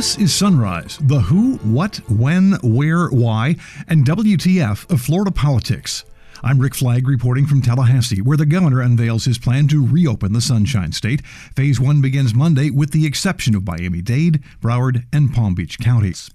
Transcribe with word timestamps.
This 0.00 0.16
is 0.16 0.34
Sunrise, 0.34 0.98
the 1.02 1.20
who, 1.20 1.56
what, 1.58 1.96
when, 2.08 2.52
where, 2.62 3.08
why, 3.08 3.56
and 3.86 4.02
WTF 4.02 4.90
of 4.90 5.02
Florida 5.02 5.30
politics. 5.30 6.06
I'm 6.42 6.58
Rick 6.58 6.76
Flagg 6.76 7.06
reporting 7.06 7.44
from 7.44 7.60
Tallahassee, 7.60 8.22
where 8.22 8.38
the 8.38 8.46
governor 8.46 8.80
unveils 8.80 9.26
his 9.26 9.36
plan 9.36 9.68
to 9.68 9.86
reopen 9.86 10.32
the 10.32 10.40
Sunshine 10.40 10.92
State. 10.92 11.20
Phase 11.54 11.78
one 11.78 12.00
begins 12.00 12.34
Monday, 12.34 12.70
with 12.70 12.92
the 12.92 13.04
exception 13.04 13.54
of 13.54 13.66
Miami 13.66 14.00
Dade, 14.00 14.42
Broward, 14.62 15.04
and 15.12 15.34
Palm 15.34 15.54
Beach 15.54 15.78
counties. 15.78 16.30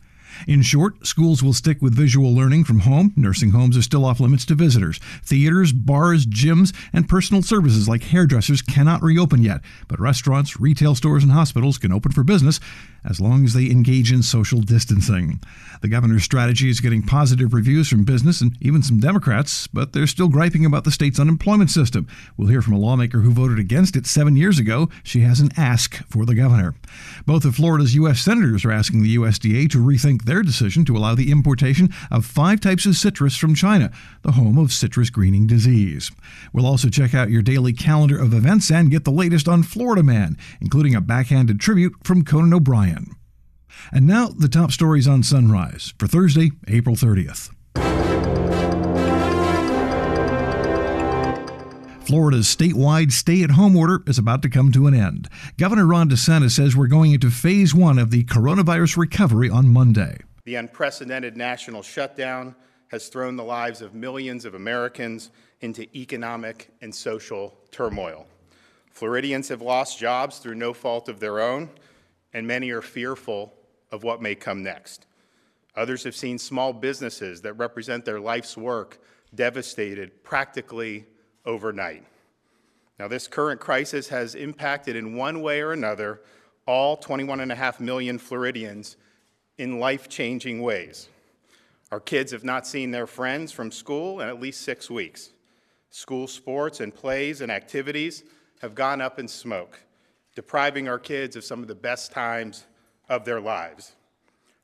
In 0.48 0.62
short, 0.62 1.08
schools 1.08 1.42
will 1.42 1.54
stick 1.54 1.82
with 1.82 1.96
visual 1.96 2.36
learning 2.36 2.66
from 2.66 2.82
home. 2.82 3.14
Nursing 3.16 3.50
homes 3.50 3.78
are 3.78 3.82
still 3.82 4.06
off 4.06 4.20
limits 4.20 4.46
to 4.46 4.54
visitors. 4.54 5.00
Theaters, 5.24 5.72
bars, 5.72 6.28
gyms, 6.28 6.76
and 6.94 7.10
personal 7.10 7.42
services 7.42 7.90
like 7.90 8.04
hairdressers 8.04 8.62
cannot 8.62 9.02
reopen 9.02 9.42
yet, 9.42 9.62
but 9.88 10.00
restaurants, 10.00 10.60
retail 10.60 10.94
stores, 10.94 11.24
and 11.24 11.32
hospitals 11.32 11.80
can 11.80 11.92
open 11.92 12.12
for 12.12 12.24
business 12.24 12.60
as 13.08 13.22
long 13.22 13.46
as 13.46 13.54
they 13.54 13.70
engage 13.70 14.12
in 14.12 14.24
social 14.24 14.62
distancing. 14.62 15.40
The 15.82 15.88
governor's 15.88 16.24
strategy 16.24 16.70
is 16.70 16.80
getting 16.80 17.04
positive 17.04 17.54
reviews 17.54 17.90
from 17.90 18.06
business 18.06 18.42
and 18.42 18.58
even 18.60 18.82
some 18.82 19.00
Democrats, 19.00 19.68
but 19.68 19.94
they're 19.94 20.08
still 20.08 20.30
griping 20.30 20.66
about 20.66 20.84
the 20.84 20.92
state's 20.92 21.20
unemployment 21.20 21.70
system. 21.70 22.08
We'll 22.38 22.48
hear 22.48 22.62
from 22.62 22.74
a 22.74 22.80
lawmaker 22.80 23.20
who 23.20 23.32
voted 23.32 23.60
against 23.60 23.96
it 23.96 24.08
seven 24.08 24.36
years 24.36 24.58
ago. 24.58 24.90
She 25.04 25.22
has 25.22 25.40
an 25.40 25.52
ask 25.58 25.96
for 26.08 26.26
the 26.26 26.36
governor. 26.36 26.74
Both 27.26 27.46
of 27.46 27.56
Florida's 27.56 27.96
U.S. 27.96 28.22
senators 28.22 28.66
are 28.66 28.72
asking 28.72 29.04
the 29.04 29.16
USDA 29.16 29.70
to 29.72 29.78
rethink 29.78 30.24
their 30.24 30.42
decision 30.42 30.86
to 30.86 30.98
allow 30.98 31.14
the 31.14 31.32
importation 31.32 31.94
of 32.10 32.26
five 32.26 32.60
types 32.60 32.86
of 32.86 32.96
citrus 32.96 33.36
from 33.36 33.54
China, 33.54 33.92
the 34.24 34.34
home 34.34 34.58
of 34.58 34.72
citrus 34.72 35.10
greening 35.10 35.46
disease. 35.46 36.12
We'll 36.54 36.66
also 36.66 36.90
check 36.90 37.14
out 37.14 37.30
your 37.30 37.42
daily 37.42 37.74
calendar 37.74 38.20
of 38.20 38.34
events 38.34 38.72
and 38.72 38.90
get 38.90 39.04
the 39.04 39.12
latest 39.12 39.48
on 39.48 39.64
Florida 39.64 40.04
Man, 40.04 40.38
including 40.62 40.96
a 40.96 41.02
backhanded 41.02 41.60
tribute 41.60 41.94
from 42.04 42.24
Conan 42.24 42.54
O'Brien. 42.54 42.95
And 43.92 44.08
now, 44.08 44.28
the 44.28 44.48
top 44.48 44.72
stories 44.72 45.08
on 45.08 45.24
Sunrise 45.24 45.94
for 45.98 46.08
Thursday, 46.08 46.52
April 46.68 46.96
30th. 46.96 47.52
Florida's 52.06 52.46
statewide 52.46 53.12
stay 53.12 53.42
at 53.42 53.52
home 53.52 53.76
order 53.76 54.04
is 54.06 54.20
about 54.20 54.44
to 54.44 54.50
come 54.50 54.72
to 54.72 54.86
an 54.86 54.94
end. 54.94 55.28
Governor 55.58 55.88
Ron 55.88 56.08
DeSantis 56.08 56.52
says 56.52 56.76
we're 56.76 56.86
going 56.86 57.14
into 57.14 57.32
phase 57.32 57.74
one 57.74 57.98
of 57.98 58.12
the 58.12 58.24
coronavirus 58.26 58.98
recovery 58.98 59.50
on 59.50 59.70
Monday. 59.70 60.20
The 60.44 60.56
unprecedented 60.56 61.36
national 61.36 61.82
shutdown 61.82 62.56
has 62.90 63.08
thrown 63.08 63.36
the 63.36 63.44
lives 63.44 63.82
of 63.82 63.96
millions 63.96 64.46
of 64.46 64.54
Americans 64.54 65.32
into 65.62 65.88
economic 65.98 66.70
and 66.82 66.94
social 66.94 67.58
turmoil. 67.72 68.28
Floridians 68.92 69.50
have 69.50 69.64
lost 69.64 69.98
jobs 69.98 70.38
through 70.38 70.56
no 70.56 70.74
fault 70.74 71.10
of 71.10 71.20
their 71.20 71.40
own, 71.40 71.72
and 72.36 72.46
many 72.46 72.70
are 72.70 72.82
fearful 72.82 73.54
of 73.94 74.04
what 74.04 74.22
may 74.22 74.36
come 74.36 74.62
next. 74.62 75.08
Others 75.78 76.04
have 76.04 76.16
seen 76.16 76.38
small 76.38 76.74
businesses 76.74 77.42
that 77.42 77.54
represent 77.54 78.04
their 78.04 78.20
life's 78.20 78.58
work 78.58 79.00
devastated 79.34 80.22
practically 80.22 81.06
overnight. 81.46 82.04
Now, 83.00 83.08
this 83.08 83.30
current 83.30 83.62
crisis 83.62 84.10
has 84.10 84.36
impacted 84.36 84.98
in 84.98 85.16
one 85.16 85.42
way 85.42 85.62
or 85.62 85.72
another 85.72 86.22
all 86.68 86.98
21.5 86.98 87.80
million 87.80 88.18
Floridians 88.18 88.98
in 89.58 89.80
life 89.80 90.10
changing 90.10 90.62
ways. 90.62 91.08
Our 91.90 92.02
kids 92.02 92.34
have 92.34 92.44
not 92.44 92.68
seen 92.68 92.92
their 92.92 93.08
friends 93.08 93.54
from 93.54 93.72
school 93.72 94.20
in 94.20 94.28
at 94.28 94.42
least 94.42 94.62
six 94.62 94.90
weeks. 94.90 95.32
School 95.90 96.28
sports 96.28 96.82
and 96.82 96.94
plays 96.94 97.40
and 97.40 97.50
activities 97.50 98.26
have 98.62 98.76
gone 98.76 99.00
up 99.00 99.20
in 99.20 99.30
smoke, 99.30 99.80
depriving 100.36 100.88
our 100.88 101.00
kids 101.00 101.36
of 101.36 101.44
some 101.44 101.62
of 101.62 101.68
the 101.68 101.76
best 101.76 102.12
times 102.12 102.66
of 103.10 103.26
their 103.26 103.40
lives. 103.40 103.94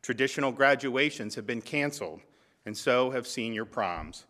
Traditional 0.01 0.51
graduations 0.51 1.35
have 1.35 1.47
been 1.47 1.61
canceled, 1.61 2.21
and 2.65 2.77
so 2.77 3.11
have 3.11 3.25
senior 3.25 3.65
proms. 3.65 4.25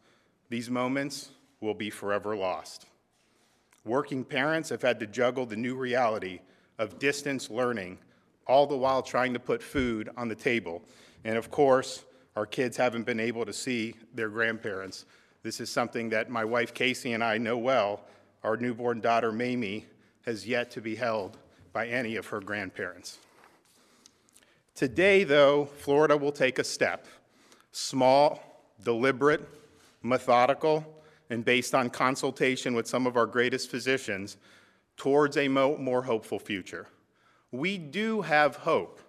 These 0.49 0.69
moments 0.69 1.31
will 1.59 1.73
be 1.73 1.89
forever 1.89 2.35
lost. 2.35 2.85
Working 3.83 4.23
parents 4.23 4.69
have 4.69 4.81
had 4.81 4.99
to 4.99 5.07
juggle 5.07 5.45
the 5.45 5.55
new 5.55 5.75
reality 5.75 6.39
of 6.77 6.99
distance 6.99 7.49
learning, 7.49 7.97
all 8.45 8.67
the 8.67 8.77
while 8.77 9.01
trying 9.01 9.33
to 9.33 9.39
put 9.39 9.63
food 9.63 10.09
on 10.17 10.27
the 10.27 10.35
table. 10.35 10.83
And 11.23 11.37
of 11.37 11.49
course, 11.49 12.03
our 12.35 12.45
kids 12.45 12.77
haven't 12.77 13.05
been 13.05 13.19
able 13.19 13.45
to 13.45 13.53
see 13.53 13.95
their 14.13 14.29
grandparents. 14.29 15.05
This 15.43 15.59
is 15.59 15.69
something 15.69 16.09
that 16.09 16.29
my 16.29 16.45
wife 16.45 16.73
Casey 16.73 17.13
and 17.13 17.23
I 17.23 17.37
know 17.37 17.57
well. 17.57 18.01
Our 18.43 18.57
newborn 18.57 19.01
daughter 19.01 19.31
Mamie 19.31 19.85
has 20.25 20.47
yet 20.47 20.71
to 20.71 20.81
be 20.81 20.95
held 20.95 21.37
by 21.73 21.87
any 21.87 22.15
of 22.15 22.27
her 22.27 22.39
grandparents. 22.39 23.17
Today, 24.75 25.23
though, 25.23 25.65
Florida 25.65 26.17
will 26.17 26.31
take 26.31 26.59
a 26.59 26.63
step 26.63 27.05
small, 27.71 28.63
deliberate, 28.83 29.47
methodical, 30.01 30.85
and 31.29 31.45
based 31.45 31.73
on 31.73 31.89
consultation 31.89 32.73
with 32.73 32.87
some 32.87 33.07
of 33.07 33.15
our 33.15 33.25
greatest 33.25 33.71
physicians 33.71 34.37
towards 34.97 35.37
a 35.37 35.47
more 35.47 36.01
hopeful 36.03 36.39
future. 36.39 36.87
We 37.51 37.77
do 37.77 38.21
have 38.21 38.57
hope. 38.57 38.99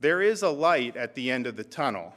There 0.00 0.20
is 0.20 0.42
a 0.42 0.50
light 0.50 0.96
at 0.96 1.14
the 1.14 1.30
end 1.30 1.46
of 1.46 1.56
the 1.56 1.64
tunnel. 1.64 2.14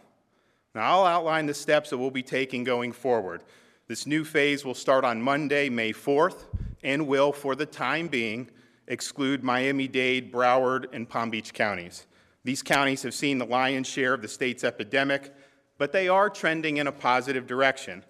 Now, 0.75 0.99
I'll 0.99 1.05
outline 1.05 1.45
the 1.45 1.53
steps 1.53 1.89
that 1.89 1.97
we'll 1.97 2.11
be 2.11 2.23
taking 2.23 2.63
going 2.63 2.91
forward. 2.91 3.43
This 3.87 4.05
new 4.05 4.23
phase 4.23 4.63
will 4.63 4.75
start 4.75 5.03
on 5.03 5.21
Monday, 5.21 5.67
May 5.69 5.93
4th, 5.93 6.45
and 6.83 7.07
will, 7.07 7.31
for 7.31 7.55
the 7.55 7.65
time 7.65 8.07
being, 8.07 8.49
exclude 8.87 9.43
Miami 9.43 9.87
Dade, 9.87 10.31
Broward, 10.31 10.85
and 10.93 11.07
Palm 11.07 11.29
Beach 11.29 11.53
counties. 11.53 12.05
These 12.43 12.63
counties 12.63 13.03
have 13.03 13.13
seen 13.13 13.37
the 13.37 13.45
lion's 13.45 13.87
share 13.87 14.13
of 14.13 14.21
the 14.21 14.27
state's 14.27 14.63
epidemic, 14.63 15.33
but 15.77 15.91
they 15.91 16.07
are 16.07 16.29
trending 16.29 16.77
in 16.77 16.87
a 16.87 16.91
positive 16.91 17.47
direction. 17.47 18.03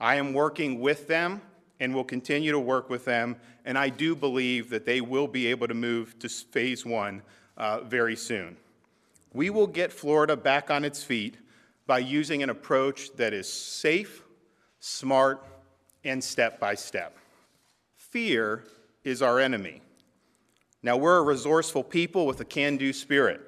I 0.00 0.16
am 0.16 0.32
working 0.32 0.80
with 0.80 1.06
them 1.06 1.42
and 1.80 1.94
will 1.94 2.04
continue 2.04 2.52
to 2.52 2.58
work 2.58 2.88
with 2.88 3.04
them, 3.04 3.36
and 3.64 3.76
I 3.76 3.88
do 3.88 4.14
believe 4.14 4.70
that 4.70 4.86
they 4.86 5.00
will 5.00 5.28
be 5.28 5.46
able 5.48 5.68
to 5.68 5.74
move 5.74 6.18
to 6.20 6.28
phase 6.28 6.84
one 6.84 7.22
uh, 7.56 7.80
very 7.80 8.16
soon. 8.16 8.56
We 9.32 9.50
will 9.50 9.66
get 9.66 9.92
Florida 9.92 10.36
back 10.36 10.70
on 10.70 10.84
its 10.84 11.02
feet 11.02 11.36
by 11.86 11.98
using 11.98 12.42
an 12.42 12.50
approach 12.50 13.14
that 13.16 13.32
is 13.32 13.52
safe, 13.52 14.22
smart, 14.78 15.44
and 16.04 16.22
step 16.22 16.60
by 16.60 16.74
step. 16.74 17.16
Fear 18.14 18.62
is 19.02 19.22
our 19.22 19.40
enemy. 19.40 19.82
Now, 20.84 20.96
we're 20.96 21.18
a 21.18 21.22
resourceful 21.22 21.82
people 21.82 22.26
with 22.26 22.38
a 22.38 22.44
can 22.44 22.76
do 22.76 22.92
spirit. 22.92 23.40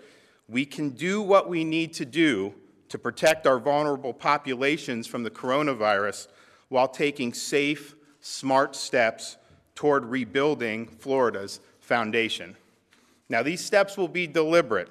We 0.49 0.67
can 0.67 0.91
do 0.91 1.23
what 1.23 1.49
we 1.49 1.63
need 1.63 1.95
to 1.95 2.05
do 2.05 2.53
to 2.89 2.99
protect 2.99 3.47
our 3.47 3.61
vulnerable 3.61 4.13
populations 4.13 5.07
from 5.07 5.23
the 5.23 5.31
coronavirus 5.31 6.27
while 6.69 6.89
taking 6.89 7.33
safe, 7.33 7.95
smart 8.21 8.75
steps 8.75 9.37
toward 9.77 10.05
rebuilding 10.05 10.89
Florida's 10.89 11.61
foundation. 11.79 12.57
Now, 13.29 13.45
these 13.45 13.65
steps 13.65 13.97
will 13.97 14.09
be 14.09 14.27
deliberate. 14.27 14.91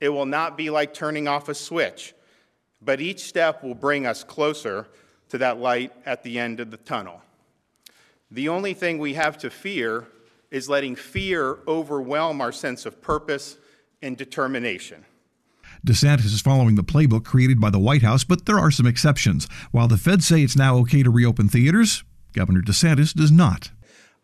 It 0.00 0.10
will 0.10 0.26
not 0.26 0.56
be 0.56 0.70
like 0.70 0.94
turning 0.94 1.26
off 1.26 1.48
a 1.48 1.56
switch, 1.56 2.14
but 2.80 3.00
each 3.00 3.24
step 3.24 3.64
will 3.64 3.74
bring 3.74 4.06
us 4.06 4.22
closer 4.22 4.86
to 5.30 5.38
that 5.38 5.58
light 5.58 5.92
at 6.06 6.22
the 6.22 6.38
end 6.38 6.60
of 6.60 6.70
the 6.70 6.76
tunnel. 6.76 7.20
The 8.30 8.48
only 8.48 8.74
thing 8.74 8.98
we 8.98 9.14
have 9.14 9.38
to 9.38 9.50
fear 9.50 10.06
is 10.50 10.68
letting 10.68 10.96
fear 10.96 11.58
overwhelm 11.66 12.40
our 12.40 12.52
sense 12.52 12.84
of 12.84 13.00
purpose 13.00 13.56
and 14.02 14.16
determination. 14.16 15.04
DeSantis 15.86 16.26
is 16.26 16.42
following 16.42 16.74
the 16.74 16.84
playbook 16.84 17.24
created 17.24 17.60
by 17.60 17.70
the 17.70 17.78
White 17.78 18.02
House, 18.02 18.24
but 18.24 18.46
there 18.46 18.58
are 18.58 18.70
some 18.70 18.86
exceptions. 18.86 19.46
While 19.70 19.88
the 19.88 19.96
feds 19.96 20.26
say 20.26 20.42
it's 20.42 20.56
now 20.56 20.76
okay 20.78 21.02
to 21.02 21.10
reopen 21.10 21.48
theaters, 21.48 22.04
Governor 22.34 22.60
DeSantis 22.62 23.14
does 23.14 23.30
not. 23.30 23.70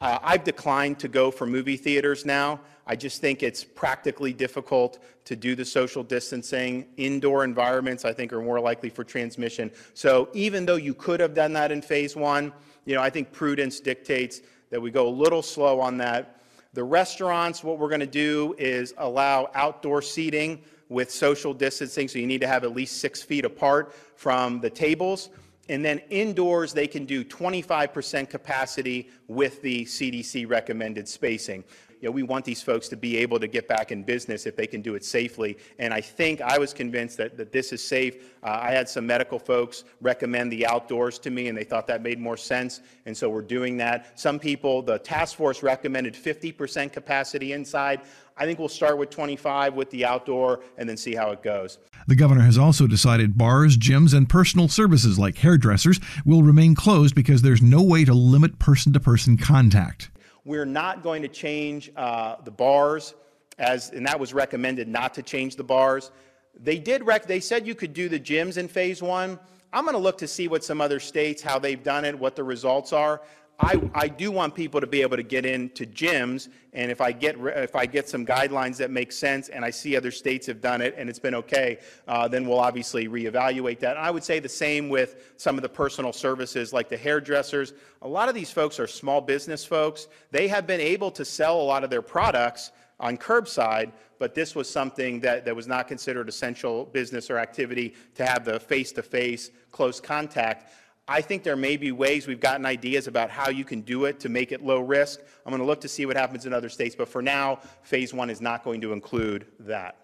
Uh, 0.01 0.19
I've 0.23 0.45
declined 0.45 0.99
to 0.99 1.09
go 1.09 1.31
for 1.31 1.47
movie 1.47 1.77
theaters 1.77 2.27
now. 2.27 2.61
I 2.87 2.97
just 2.97 3.23
think 3.23 3.43
it's 3.43 3.65
practically 3.65 4.35
difficult 4.35 5.03
to 5.25 5.37
do 5.37 5.55
the 5.55 5.65
social 5.65 6.03
distancing. 6.03 6.87
Indoor 6.99 7.45
environments, 7.45 8.05
I 8.05 8.12
think, 8.12 8.33
are 8.33 8.43
more 8.43 8.61
likely 8.61 8.91
for 8.91 9.05
transmission. 9.05 9.71
So 9.95 10.29
even 10.35 10.67
though 10.67 10.77
you 10.77 10.93
could 10.93 11.21
have 11.21 11.33
done 11.33 11.55
that 11.55 11.73
in 11.73 11.81
phase 11.81 12.15
one, 12.15 12.53
you 12.85 12.95
know, 12.95 13.03
I 13.03 13.11
think 13.11 13.33
prudence 13.33 13.81
dictates 13.81 14.43
that 14.71 14.81
we 14.81 14.91
go 14.91 15.09
a 15.09 15.11
little 15.11 15.43
slow 15.43 15.81
on 15.81 15.97
that. 15.99 16.41
The 16.73 16.85
restaurants, 16.85 17.63
what 17.63 17.79
we're 17.79 17.89
going 17.89 18.01
to 18.01 18.07
do 18.07 18.55
is 18.59 18.95
allow 18.99 19.51
outdoor 19.55 20.03
seating 20.03 20.63
with 20.89 21.11
social 21.11 21.55
distancing, 21.55 22.09
so 22.09 22.19
you 22.19 22.27
need 22.27 22.41
to 22.41 22.47
have 22.47 22.65
at 22.65 22.75
least 22.75 22.99
six 22.99 23.23
feet 23.23 23.45
apart 23.45 23.95
from 24.17 24.61
the 24.61 24.71
tables. 24.71 25.31
And 25.69 25.85
then 25.85 26.01
indoors, 26.11 26.73
they 26.73 26.87
can 26.87 27.07
do 27.07 27.25
25% 27.25 28.29
capacity 28.29 29.11
with 29.29 29.63
the 29.63 29.85
CDC 29.85 30.49
recommended 30.49 31.09
spacing. 31.09 31.65
You 32.05 32.11
know, 32.11 32.12
we 32.12 32.23
want 32.23 32.45
these 32.45 32.61
folks 32.61 32.87
to 32.89 32.99
be 32.99 33.17
able 33.17 33.41
to 33.41 33.49
get 33.49 33.67
back 33.67 33.91
in 33.91 34.03
business 34.03 34.45
if 34.45 34.56
they 34.56 34.67
can 34.67 34.83
do 34.83 34.95
it 34.95 35.03
safely. 35.03 35.56
And 35.79 35.95
I 35.95 36.03
think 36.03 36.43
I 36.43 36.59
was 36.59 36.75
convinced 36.75 37.17
that, 37.17 37.39
that 37.39 37.51
this 37.51 37.73
is 37.73 37.83
safe. 37.83 38.35
Uh, 38.43 38.59
I 38.61 38.73
had 38.73 38.91
some 38.91 39.06
medical 39.06 39.39
folks 39.39 39.85
recommend 40.03 40.53
the 40.53 40.67
outdoors 40.67 41.19
to 41.21 41.31
me, 41.31 41.49
and 41.49 41.56
they 41.56 41.65
thought 41.65 41.87
that 41.87 42.03
made 42.03 42.21
more 42.21 42.37
sense. 42.37 42.83
And 43.06 43.17
so 43.17 43.31
we're 43.31 43.41
doing 43.41 43.79
that. 43.79 44.21
Some 44.21 44.39
people, 44.39 44.83
the 44.83 44.99
task 44.99 45.35
force 45.35 45.62
recommended 45.62 46.12
50% 46.12 46.93
capacity 46.93 47.53
inside. 47.53 48.03
I 48.37 48.45
think 48.45 48.59
we'll 48.59 48.69
start 48.69 48.99
with 48.99 49.09
25 49.09 49.73
with 49.73 49.89
the 49.89 50.05
outdoor 50.05 50.61
and 50.77 50.87
then 50.87 50.99
see 50.99 51.15
how 51.15 51.31
it 51.31 51.43
goes. 51.43 51.79
The 52.06 52.17
governor 52.17 52.43
has 52.43 52.59
also 52.59 52.87
decided 52.87 53.39
bars, 53.39 53.79
gyms, 53.79 54.12
and 54.12 54.29
personal 54.29 54.69
services 54.69 55.19
like 55.19 55.39
hairdressers 55.39 56.01
will 56.27 56.43
remain 56.43 56.75
closed 56.75 57.15
because 57.15 57.41
there's 57.41 57.62
no 57.62 57.83
way 57.83 58.05
to 58.05 58.12
limit 58.12 58.59
person 58.59 58.93
to 58.93 59.01
person 59.01 59.39
contact. 59.39 60.11
We're 60.44 60.67
not 60.67 61.02
going 61.02 61.23
to 61.23 61.29
change 61.29 61.91
uh, 61.96 62.37
the 62.44 62.50
bars, 62.50 63.14
as, 63.58 63.91
and 63.91 64.06
that 64.06 64.20
was 64.20 64.35
recommended 64.35 64.88
not 64.88 65.14
to 65.14 65.23
change 65.23 65.56
the 65.56 65.64
bars. 65.64 66.11
They 66.58 66.79
did 66.79 67.05
rec- 67.06 67.26
they 67.26 67.41
said 67.41 67.67
you 67.67 67.75
could 67.75 67.94
do 67.94 68.08
the 68.08 68.20
gyms 68.20 68.58
in 68.58 68.69
phase 68.69 69.02
one. 69.02 69.38
I'm 69.73 69.85
going 69.85 69.94
to 69.94 70.00
look 70.00 70.19
to 70.19 70.29
see 70.29 70.46
what 70.46 70.62
some 70.62 70.81
other 70.81 71.00
states, 71.00 71.43
how 71.43 71.58
they've 71.58 71.82
done 71.82 72.05
it, 72.05 72.19
what 72.19 72.37
the 72.37 72.44
results 72.44 72.93
are. 72.93 73.23
I, 73.61 73.81
I 73.95 74.09
do 74.09 74.33
want 74.33 74.55
people 74.55 74.81
to 74.81 74.87
be 74.87 75.03
able 75.03 75.17
to 75.17 75.23
get 75.23 75.47
into 75.47 75.87
gyms, 75.87 76.49
and 76.73 76.91
if 76.91 77.01
I 77.01 77.12
get 77.12 77.37
if 77.39 77.77
I 77.77 77.87
get 77.87 78.09
some 78.09 78.27
guidelines 78.27 78.77
that 78.79 78.91
make 78.91 79.12
sense, 79.12 79.49
and 79.49 79.65
I 79.65 79.71
see 79.71 79.97
other 79.97 80.11
states 80.11 80.47
have 80.49 80.61
done 80.61 80.81
it 80.81 80.95
and 80.99 81.09
it's 81.09 81.21
been 81.21 81.37
okay, 81.37 81.79
uh, 82.09 82.27
then 82.27 82.49
we'll 82.49 82.59
obviously 82.59 83.06
reevaluate 83.06 83.79
that. 83.79 83.97
And 83.97 84.05
I 84.05 84.11
would 84.11 84.25
say 84.25 84.41
the 84.41 84.49
same 84.49 84.89
with 84.89 85.33
some 85.37 85.56
of 85.56 85.62
the 85.62 85.69
personal 85.69 86.12
services 86.12 86.73
like 86.73 86.89
the 86.89 86.97
hairdressers. 86.97 87.75
A 88.03 88.09
lot 88.09 88.29
of 88.29 88.35
these 88.35 88.51
folks 88.51 88.81
are 88.81 88.89
small 88.89 89.21
business 89.21 89.65
folks. 89.65 90.09
They 90.33 90.49
have 90.49 90.67
been 90.67 90.81
able 90.81 91.12
to 91.12 91.25
sell 91.25 91.61
a 91.61 91.62
lot 91.62 91.85
of 91.85 91.91
their 91.91 92.03
products 92.03 92.73
on 92.99 93.17
curbside, 93.17 93.93
but 94.19 94.35
this 94.35 94.55
was 94.55 94.69
something 94.69 95.21
that, 95.21 95.45
that 95.45 95.55
was 95.55 95.67
not 95.67 95.89
considered 95.89 96.29
essential 96.29 96.87
business 96.87 97.31
or 97.31 97.39
activity 97.39 97.95
to 98.15 98.25
have 98.25 98.45
the 98.45 98.59
face-to-face 98.59 99.51
close 99.71 100.01
contact. 100.01 100.73
I 101.06 101.21
think 101.21 101.43
there 101.43 101.56
may 101.56 101.77
be 101.77 101.93
ways 101.93 102.27
we've 102.27 102.41
gotten 102.41 102.65
ideas 102.65 103.09
about 103.09 103.29
how 103.29 103.51
you 103.51 103.65
can 103.65 103.83
do 103.83 104.06
it 104.06 104.21
to 104.21 104.31
make 104.31 104.53
it 104.53 104.65
low 104.65 104.81
risk. 104.81 105.21
I'm 105.45 105.51
going 105.51 105.61
to 105.61 105.67
look 105.67 105.83
to 105.83 105.89
see 105.89 106.06
what 106.06 106.17
happens 106.17 106.47
in 106.47 106.55
other 106.55 106.71
states, 106.71 106.95
but 106.97 107.09
for 107.09 107.21
now, 107.21 107.61
phase 107.83 108.15
one 108.15 108.31
is 108.31 108.41
not 108.41 108.65
going 108.65 108.81
to 108.81 108.93
include 108.93 109.47
that. 109.61 110.04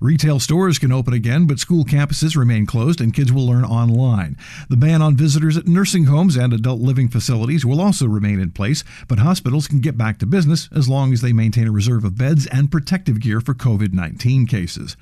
Retail 0.00 0.40
stores 0.40 0.78
can 0.78 0.92
open 0.92 1.14
again, 1.14 1.46
but 1.46 1.58
school 1.58 1.84
campuses 1.84 2.36
remain 2.36 2.66
closed 2.66 3.00
and 3.00 3.14
kids 3.14 3.32
will 3.32 3.46
learn 3.46 3.64
online. 3.64 4.36
The 4.68 4.76
ban 4.76 5.02
on 5.02 5.16
visitors 5.16 5.56
at 5.56 5.66
nursing 5.66 6.04
homes 6.04 6.36
and 6.36 6.52
adult 6.52 6.80
living 6.80 7.08
facilities 7.08 7.64
will 7.64 7.80
also 7.80 8.06
remain 8.06 8.40
in 8.40 8.52
place, 8.52 8.84
but 9.08 9.18
hospitals 9.18 9.68
can 9.68 9.80
get 9.80 9.98
back 9.98 10.18
to 10.18 10.26
business 10.26 10.68
as 10.74 10.88
long 10.88 11.12
as 11.12 11.20
they 11.20 11.32
maintain 11.32 11.66
a 11.66 11.72
reserve 11.72 12.04
of 12.04 12.18
beds 12.18 12.46
and 12.46 12.70
protective 12.70 13.20
gear 13.20 13.40
for 13.40 13.54
COVID 13.54 13.92
19 13.92 14.46
cases. 14.46 14.96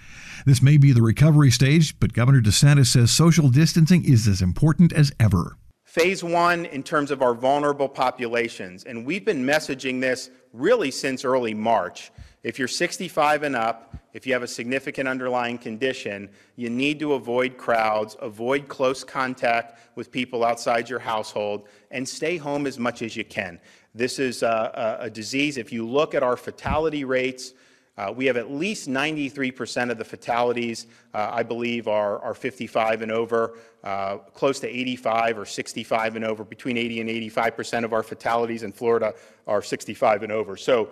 This 0.44 0.62
may 0.62 0.76
be 0.76 0.92
the 0.92 1.02
recovery 1.02 1.50
stage, 1.50 1.98
but 1.98 2.12
Governor 2.12 2.40
DeSantis 2.40 2.86
says 2.86 3.10
social 3.10 3.48
distancing 3.48 4.04
is 4.04 4.26
as 4.26 4.42
important 4.42 4.92
as 4.92 5.12
ever. 5.18 5.56
Phase 5.84 6.22
one, 6.22 6.66
in 6.66 6.82
terms 6.82 7.10
of 7.10 7.22
our 7.22 7.32
vulnerable 7.32 7.88
populations, 7.88 8.84
and 8.84 9.06
we've 9.06 9.24
been 9.24 9.44
messaging 9.44 10.00
this 10.00 10.30
really 10.52 10.90
since 10.90 11.24
early 11.24 11.54
March. 11.54 12.10
If 12.46 12.60
you're 12.60 12.68
65 12.68 13.42
and 13.42 13.56
up, 13.56 13.96
if 14.12 14.24
you 14.24 14.32
have 14.32 14.44
a 14.44 14.46
significant 14.46 15.08
underlying 15.08 15.58
condition, 15.58 16.28
you 16.54 16.70
need 16.70 17.00
to 17.00 17.14
avoid 17.14 17.56
crowds, 17.56 18.16
avoid 18.20 18.68
close 18.68 19.02
contact 19.02 19.80
with 19.96 20.12
people 20.12 20.44
outside 20.44 20.88
your 20.88 21.00
household, 21.00 21.66
and 21.90 22.08
stay 22.08 22.36
home 22.36 22.68
as 22.68 22.78
much 22.78 23.02
as 23.02 23.16
you 23.16 23.24
can. 23.24 23.58
This 23.96 24.20
is 24.20 24.44
a, 24.44 24.96
a 25.00 25.10
disease, 25.10 25.56
if 25.56 25.72
you 25.72 25.84
look 25.88 26.14
at 26.14 26.22
our 26.22 26.36
fatality 26.36 27.02
rates, 27.02 27.52
uh, 27.98 28.12
we 28.14 28.26
have 28.26 28.36
at 28.36 28.48
least 28.48 28.88
93% 28.88 29.90
of 29.90 29.98
the 29.98 30.04
fatalities, 30.04 30.86
uh, 31.14 31.30
I 31.32 31.42
believe, 31.42 31.88
are, 31.88 32.20
are 32.20 32.34
55 32.34 33.02
and 33.02 33.10
over, 33.10 33.58
uh, 33.82 34.18
close 34.18 34.60
to 34.60 34.68
85 34.68 35.38
or 35.38 35.46
65 35.46 36.14
and 36.14 36.24
over. 36.24 36.44
Between 36.44 36.76
80 36.76 37.00
and 37.00 37.10
85% 37.10 37.82
of 37.82 37.92
our 37.92 38.04
fatalities 38.04 38.62
in 38.62 38.70
Florida 38.70 39.14
are 39.48 39.62
65 39.62 40.22
and 40.22 40.30
over. 40.30 40.56
So 40.56 40.90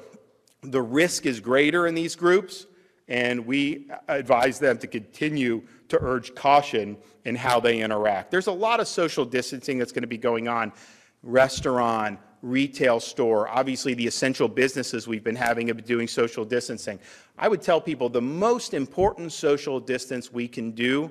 the 0.65 0.83
risk 0.83 1.27
is 1.27 1.41
greater 1.41 1.87
in 1.87 1.95
these 1.95 2.17
groups, 2.17 2.67
and 3.09 3.45
we 3.47 3.91
advise 4.09 4.59
them 4.59 4.79
to 4.79 4.87
continue 4.87 5.63
to 5.89 5.99
urge 6.01 6.35
caution 6.35 6.97
in 7.25 7.35
how 7.35 7.61
they 7.61 7.81
interact. 7.81 8.31
There's 8.31 8.47
a 8.47 8.53
lot 8.53 8.81
of 8.81 8.89
social 8.89 9.25
distancing 9.25 9.79
that's 9.79 9.93
going 9.93 10.03
to 10.03 10.09
be 10.09 10.19
going 10.19 10.49
on. 10.49 10.73
Restaurant, 11.23 12.19
retail 12.43 13.01
store, 13.01 13.49
obviously 13.49 13.95
the 13.95 14.07
essential 14.07 14.49
businesses 14.49 15.09
we've 15.09 15.25
been 15.25 15.37
having 15.37 15.67
have 15.69 15.77
been 15.77 15.87
doing 15.87 16.07
social 16.07 16.45
distancing. 16.45 16.99
I 17.39 17.49
would 17.49 17.63
tell 17.63 17.81
people 17.81 18.09
the 18.09 18.21
most 18.21 18.75
important 18.75 19.33
social 19.33 19.81
distance 19.81 20.33
we 20.33 20.47
can 20.49 20.73
do 20.73 21.11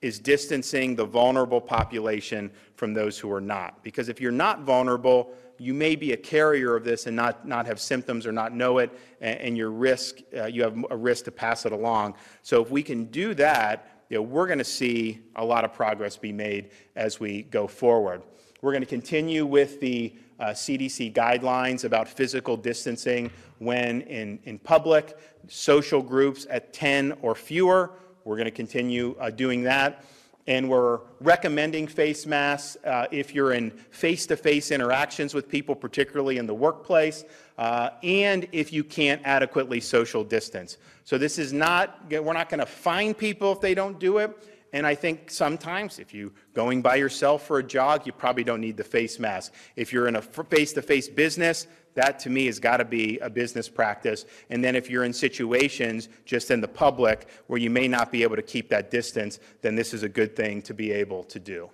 is 0.00 0.18
distancing 0.18 0.94
the 0.94 1.04
vulnerable 1.04 1.60
population 1.60 2.50
from 2.76 2.94
those 2.94 3.18
who 3.18 3.32
are 3.32 3.40
not. 3.40 3.82
Because 3.82 4.08
if 4.08 4.20
you're 4.20 4.30
not 4.30 4.62
vulnerable, 4.62 5.32
you 5.58 5.74
may 5.74 5.96
be 5.96 6.12
a 6.12 6.16
carrier 6.16 6.76
of 6.76 6.84
this 6.84 7.06
and 7.06 7.16
not, 7.16 7.46
not 7.46 7.66
have 7.66 7.80
symptoms 7.80 8.26
or 8.26 8.32
not 8.32 8.54
know 8.54 8.78
it, 8.78 8.96
and, 9.20 9.40
and 9.40 9.56
your 9.56 9.70
risk, 9.70 10.18
uh, 10.36 10.46
you 10.46 10.62
have 10.62 10.84
a 10.90 10.96
risk 10.96 11.24
to 11.24 11.32
pass 11.32 11.66
it 11.66 11.72
along. 11.72 12.14
So 12.42 12.62
if 12.62 12.70
we 12.70 12.82
can 12.82 13.06
do 13.06 13.34
that, 13.34 14.04
you 14.08 14.16
know, 14.16 14.22
we're 14.22 14.46
going 14.46 14.58
to 14.58 14.64
see 14.64 15.20
a 15.36 15.44
lot 15.44 15.64
of 15.64 15.74
progress 15.74 16.16
be 16.16 16.32
made 16.32 16.70
as 16.96 17.20
we 17.20 17.42
go 17.42 17.66
forward. 17.66 18.22
We're 18.62 18.72
going 18.72 18.82
to 18.82 18.86
continue 18.86 19.44
with 19.46 19.80
the 19.80 20.14
uh, 20.40 20.46
CDC 20.46 21.12
guidelines 21.12 21.84
about 21.84 22.08
physical 22.08 22.56
distancing 22.56 23.30
when 23.58 24.02
in, 24.02 24.38
in 24.44 24.58
public, 24.58 25.16
social 25.48 26.02
groups 26.02 26.46
at 26.48 26.72
10 26.72 27.18
or 27.22 27.34
fewer. 27.34 27.92
We're 28.28 28.36
going 28.36 28.44
to 28.44 28.50
continue 28.50 29.16
uh, 29.18 29.30
doing 29.30 29.62
that 29.62 30.04
and 30.46 30.68
we're 30.68 31.00
recommending 31.20 31.86
face 31.86 32.26
masks 32.26 32.76
uh, 32.84 33.06
if 33.10 33.34
you're 33.34 33.52
in 33.52 33.70
face-to-face 33.70 34.70
interactions 34.70 35.32
with 35.32 35.48
people, 35.48 35.74
particularly 35.74 36.38
in 36.38 36.46
the 36.46 36.54
workplace, 36.54 37.24
uh, 37.58 37.90
and 38.02 38.48
if 38.52 38.72
you 38.72 38.82
can't 38.82 39.20
adequately 39.24 39.78
social 39.78 40.24
distance. 40.24 40.78
So 41.04 41.18
this 41.18 41.38
is 41.38 41.52
not, 41.52 42.02
we're 42.10 42.32
not 42.32 42.48
going 42.48 42.60
to 42.60 42.66
fine 42.66 43.12
people 43.12 43.52
if 43.52 43.60
they 43.60 43.74
don't 43.74 43.98
do 43.98 44.18
it, 44.18 44.38
and 44.72 44.86
I 44.86 44.94
think 44.94 45.30
sometimes 45.30 45.98
if 45.98 46.12
you're 46.12 46.32
going 46.54 46.82
by 46.82 46.96
yourself 46.96 47.46
for 47.46 47.58
a 47.58 47.62
jog, 47.62 48.06
you 48.06 48.12
probably 48.12 48.44
don't 48.44 48.60
need 48.60 48.76
the 48.76 48.84
face 48.84 49.18
mask. 49.18 49.54
If 49.76 49.92
you're 49.92 50.08
in 50.08 50.16
a 50.16 50.22
face-to-face 50.22 51.08
business, 51.08 51.66
that 51.94 52.18
to 52.20 52.30
me 52.30 52.46
has 52.46 52.58
got 52.58 52.78
to 52.78 52.84
be 52.84 53.18
a 53.18 53.30
business 53.30 53.68
practice. 53.68 54.24
And 54.50 54.62
then 54.62 54.76
if 54.76 54.88
you're 54.88 55.04
in 55.04 55.12
situations 55.12 56.08
just 56.24 56.50
in 56.50 56.60
the 56.60 56.68
public 56.68 57.28
where 57.46 57.58
you 57.58 57.70
may 57.70 57.88
not 57.88 58.12
be 58.12 58.22
able 58.22 58.36
to 58.36 58.42
keep 58.42 58.68
that 58.70 58.90
distance, 58.90 59.40
then 59.62 59.74
this 59.74 59.92
is 59.92 60.02
a 60.02 60.08
good 60.08 60.36
thing 60.36 60.62
to 60.62 60.74
be 60.74 60.92
able 60.92 61.24
to 61.24 61.40
do. 61.40 61.70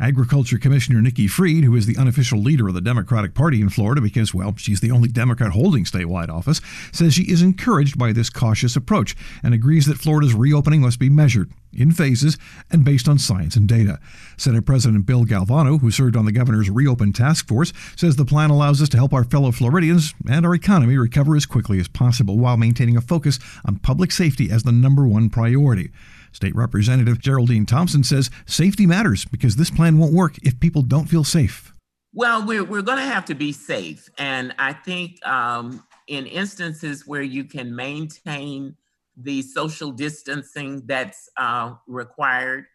Agriculture 0.00 0.58
Commissioner 0.58 1.00
Nikki 1.00 1.26
Fried, 1.26 1.64
who 1.64 1.76
is 1.76 1.86
the 1.86 1.96
unofficial 1.96 2.40
leader 2.40 2.68
of 2.68 2.74
the 2.74 2.80
Democratic 2.80 3.34
Party 3.34 3.60
in 3.60 3.68
Florida 3.68 4.00
because, 4.00 4.34
well, 4.34 4.54
she's 4.56 4.80
the 4.80 4.90
only 4.90 5.08
Democrat 5.08 5.52
holding 5.52 5.84
statewide 5.84 6.28
office, 6.28 6.60
says 6.92 7.14
she 7.14 7.24
is 7.24 7.42
encouraged 7.42 7.98
by 7.98 8.12
this 8.12 8.30
cautious 8.30 8.76
approach 8.76 9.16
and 9.42 9.54
agrees 9.54 9.86
that 9.86 9.98
Florida's 9.98 10.34
reopening 10.34 10.80
must 10.80 10.98
be 10.98 11.10
measured 11.10 11.50
in 11.72 11.90
phases 11.92 12.38
and 12.70 12.84
based 12.84 13.08
on 13.08 13.18
science 13.18 13.56
and 13.56 13.68
data. 13.68 13.98
Senate 14.36 14.64
President 14.64 15.06
Bill 15.06 15.24
Galvano, 15.24 15.80
who 15.80 15.90
served 15.90 16.16
on 16.16 16.24
the 16.24 16.32
governor's 16.32 16.70
reopen 16.70 17.12
task 17.12 17.48
force, 17.48 17.72
says 17.96 18.16
the 18.16 18.24
plan 18.24 18.50
allows 18.50 18.80
us 18.80 18.88
to 18.90 18.96
help 18.96 19.12
our 19.12 19.24
fellow 19.24 19.52
Floridians 19.52 20.14
and 20.28 20.46
our 20.46 20.54
economy 20.54 20.96
recover 20.96 21.36
as 21.36 21.46
quickly 21.46 21.78
as 21.80 21.88
possible 21.88 22.38
while 22.38 22.56
maintaining 22.56 22.96
a 22.96 23.00
focus 23.00 23.38
on 23.64 23.76
public 23.76 24.12
safety 24.12 24.50
as 24.50 24.62
the 24.62 24.72
number 24.72 25.06
one 25.06 25.30
priority. 25.30 25.90
State 26.34 26.54
Representative 26.54 27.20
Geraldine 27.20 27.64
Thompson 27.64 28.04
says 28.04 28.28
safety 28.44 28.86
matters 28.86 29.24
because 29.24 29.56
this 29.56 29.70
plan 29.70 29.98
won't 29.98 30.12
work 30.12 30.36
if 30.42 30.58
people 30.60 30.82
don't 30.82 31.06
feel 31.06 31.24
safe. 31.24 31.72
Well, 32.12 32.46
we're, 32.46 32.64
we're 32.64 32.82
going 32.82 32.98
to 32.98 33.04
have 33.04 33.24
to 33.26 33.34
be 33.34 33.52
safe. 33.52 34.08
And 34.18 34.54
I 34.58 34.72
think 34.72 35.24
um, 35.26 35.82
in 36.08 36.26
instances 36.26 37.06
where 37.06 37.22
you 37.22 37.44
can 37.44 37.74
maintain 37.74 38.76
the 39.16 39.42
social 39.42 39.92
distancing 39.92 40.82
that's 40.86 41.28
uh, 41.36 41.74
required, 41.86 42.66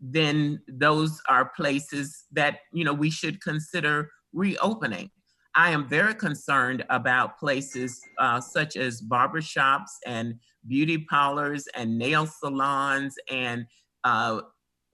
then 0.00 0.60
those 0.68 1.20
are 1.28 1.50
places 1.56 2.24
that 2.32 2.58
you 2.72 2.84
know 2.84 2.92
we 2.92 3.10
should 3.10 3.40
consider 3.40 4.10
reopening. 4.32 5.10
I 5.56 5.70
am 5.70 5.88
very 5.88 6.14
concerned 6.14 6.84
about 6.90 7.38
places 7.38 8.02
uh, 8.18 8.40
such 8.42 8.76
as 8.76 9.00
barbershops 9.00 9.88
and 10.04 10.34
beauty 10.68 10.98
parlors 10.98 11.66
and 11.74 11.98
nail 11.98 12.26
salons 12.26 13.14
and 13.30 13.64
uh, 14.04 14.42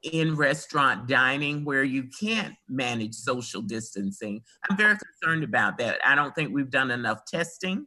in 0.04 0.36
restaurant 0.36 1.08
dining 1.08 1.64
where 1.64 1.82
you 1.82 2.04
can't 2.18 2.54
manage 2.68 3.14
social 3.14 3.60
distancing. 3.60 4.40
I'm 4.70 4.76
very 4.76 4.96
concerned 4.96 5.42
about 5.42 5.78
that. 5.78 5.98
I 6.04 6.14
don't 6.14 6.34
think 6.34 6.54
we've 6.54 6.70
done 6.70 6.92
enough 6.92 7.24
testing 7.26 7.86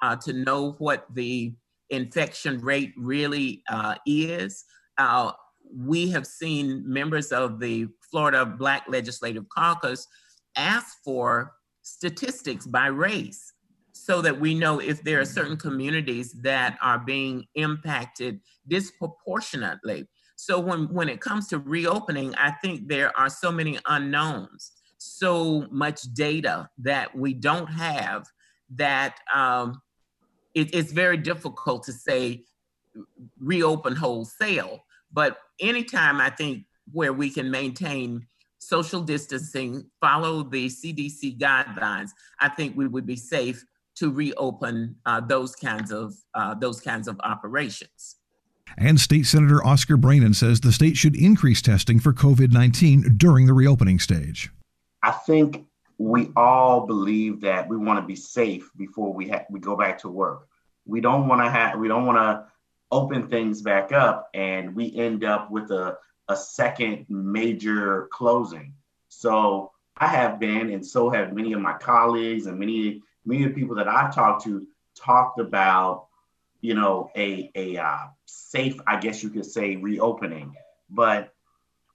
uh, 0.00 0.14
to 0.16 0.32
know 0.32 0.76
what 0.78 1.06
the 1.14 1.52
infection 1.90 2.60
rate 2.60 2.92
really 2.96 3.62
uh, 3.68 3.96
is. 4.06 4.64
Uh, 4.98 5.32
we 5.76 6.10
have 6.10 6.26
seen 6.26 6.84
members 6.86 7.32
of 7.32 7.58
the 7.58 7.88
Florida 8.08 8.46
Black 8.46 8.84
Legislative 8.88 9.48
Caucus 9.48 10.06
ask 10.56 10.98
for 11.04 11.52
statistics 11.84 12.66
by 12.66 12.86
race. 12.86 13.52
so 13.96 14.20
that 14.20 14.40
we 14.40 14.54
know 14.54 14.80
if 14.80 15.04
there 15.04 15.20
are 15.20 15.24
certain 15.24 15.56
communities 15.56 16.32
that 16.42 16.76
are 16.82 16.98
being 16.98 17.46
impacted 17.54 18.40
disproportionately. 18.66 20.08
So 20.34 20.58
when, 20.58 20.92
when 20.92 21.08
it 21.08 21.20
comes 21.20 21.46
to 21.48 21.60
reopening, 21.60 22.34
I 22.34 22.50
think 22.50 22.88
there 22.88 23.16
are 23.16 23.30
so 23.30 23.52
many 23.52 23.78
unknowns, 23.86 24.72
so 24.98 25.68
much 25.70 26.02
data 26.12 26.68
that 26.78 27.16
we 27.16 27.34
don't 27.34 27.68
have 27.68 28.26
that 28.74 29.20
um, 29.32 29.80
it, 30.54 30.74
it's 30.74 30.92
very 30.92 31.16
difficult 31.16 31.84
to 31.84 31.92
say 31.92 32.44
reopen 33.38 33.94
wholesale. 33.94 34.84
But 35.12 35.38
anytime 35.60 36.20
I 36.20 36.30
think 36.30 36.64
where 36.92 37.12
we 37.12 37.30
can 37.30 37.48
maintain 37.50 38.26
social 38.68 39.00
distancing, 39.00 39.86
follow 40.00 40.42
the 40.42 40.66
CDC 40.66 41.38
guidelines, 41.38 42.10
I 42.40 42.48
think 42.48 42.76
we 42.76 42.86
would 42.86 43.06
be 43.06 43.16
safe 43.16 43.64
to 43.96 44.10
reopen 44.10 44.96
uh, 45.06 45.20
those 45.20 45.54
kinds 45.54 45.92
of 45.92 46.14
uh, 46.34 46.54
those 46.54 46.80
kinds 46.80 47.08
of 47.08 47.18
operations. 47.22 48.16
And 48.76 48.98
State 48.98 49.26
Senator 49.26 49.64
Oscar 49.64 49.96
Braynon 49.96 50.34
says 50.34 50.60
the 50.60 50.72
state 50.72 50.96
should 50.96 51.14
increase 51.16 51.62
testing 51.62 52.00
for 52.00 52.12
COVID 52.12 52.52
19 52.52 53.14
during 53.16 53.46
the 53.46 53.52
reopening 53.52 53.98
stage. 53.98 54.50
I 55.02 55.12
think 55.12 55.66
we 55.98 56.30
all 56.34 56.86
believe 56.86 57.40
that 57.42 57.68
we 57.68 57.76
want 57.76 58.00
to 58.00 58.06
be 58.06 58.16
safe 58.16 58.70
before 58.76 59.12
we 59.12 59.28
ha- 59.28 59.44
we 59.50 59.60
go 59.60 59.76
back 59.76 59.98
to 59.98 60.08
work. 60.08 60.48
We 60.86 61.00
don't 61.00 61.28
want 61.28 61.42
to 61.42 61.50
have 61.50 61.78
we 61.78 61.88
don't 61.88 62.06
want 62.06 62.18
to 62.18 62.46
open 62.90 63.28
things 63.28 63.62
back 63.62 63.92
up 63.92 64.28
and 64.34 64.74
we 64.74 64.94
end 64.96 65.24
up 65.24 65.50
with 65.50 65.70
a, 65.70 65.96
a 66.28 66.36
second 66.36 67.06
major 67.08 68.08
closing. 68.12 68.74
So 69.08 69.72
I 69.96 70.08
have 70.08 70.40
been, 70.40 70.70
and 70.70 70.84
so 70.84 71.10
have 71.10 71.32
many 71.32 71.52
of 71.52 71.60
my 71.60 71.74
colleagues 71.74 72.46
and 72.46 72.58
many 72.58 73.02
many 73.24 73.48
people 73.48 73.76
that 73.76 73.88
I've 73.88 74.14
talked 74.14 74.44
to 74.44 74.66
talked 74.94 75.40
about, 75.40 76.06
you 76.60 76.74
know, 76.74 77.10
a 77.16 77.50
a 77.54 77.76
uh, 77.76 77.98
safe, 78.26 78.80
I 78.86 78.98
guess 78.98 79.22
you 79.22 79.30
could 79.30 79.46
say, 79.46 79.76
reopening. 79.76 80.54
But 80.90 81.32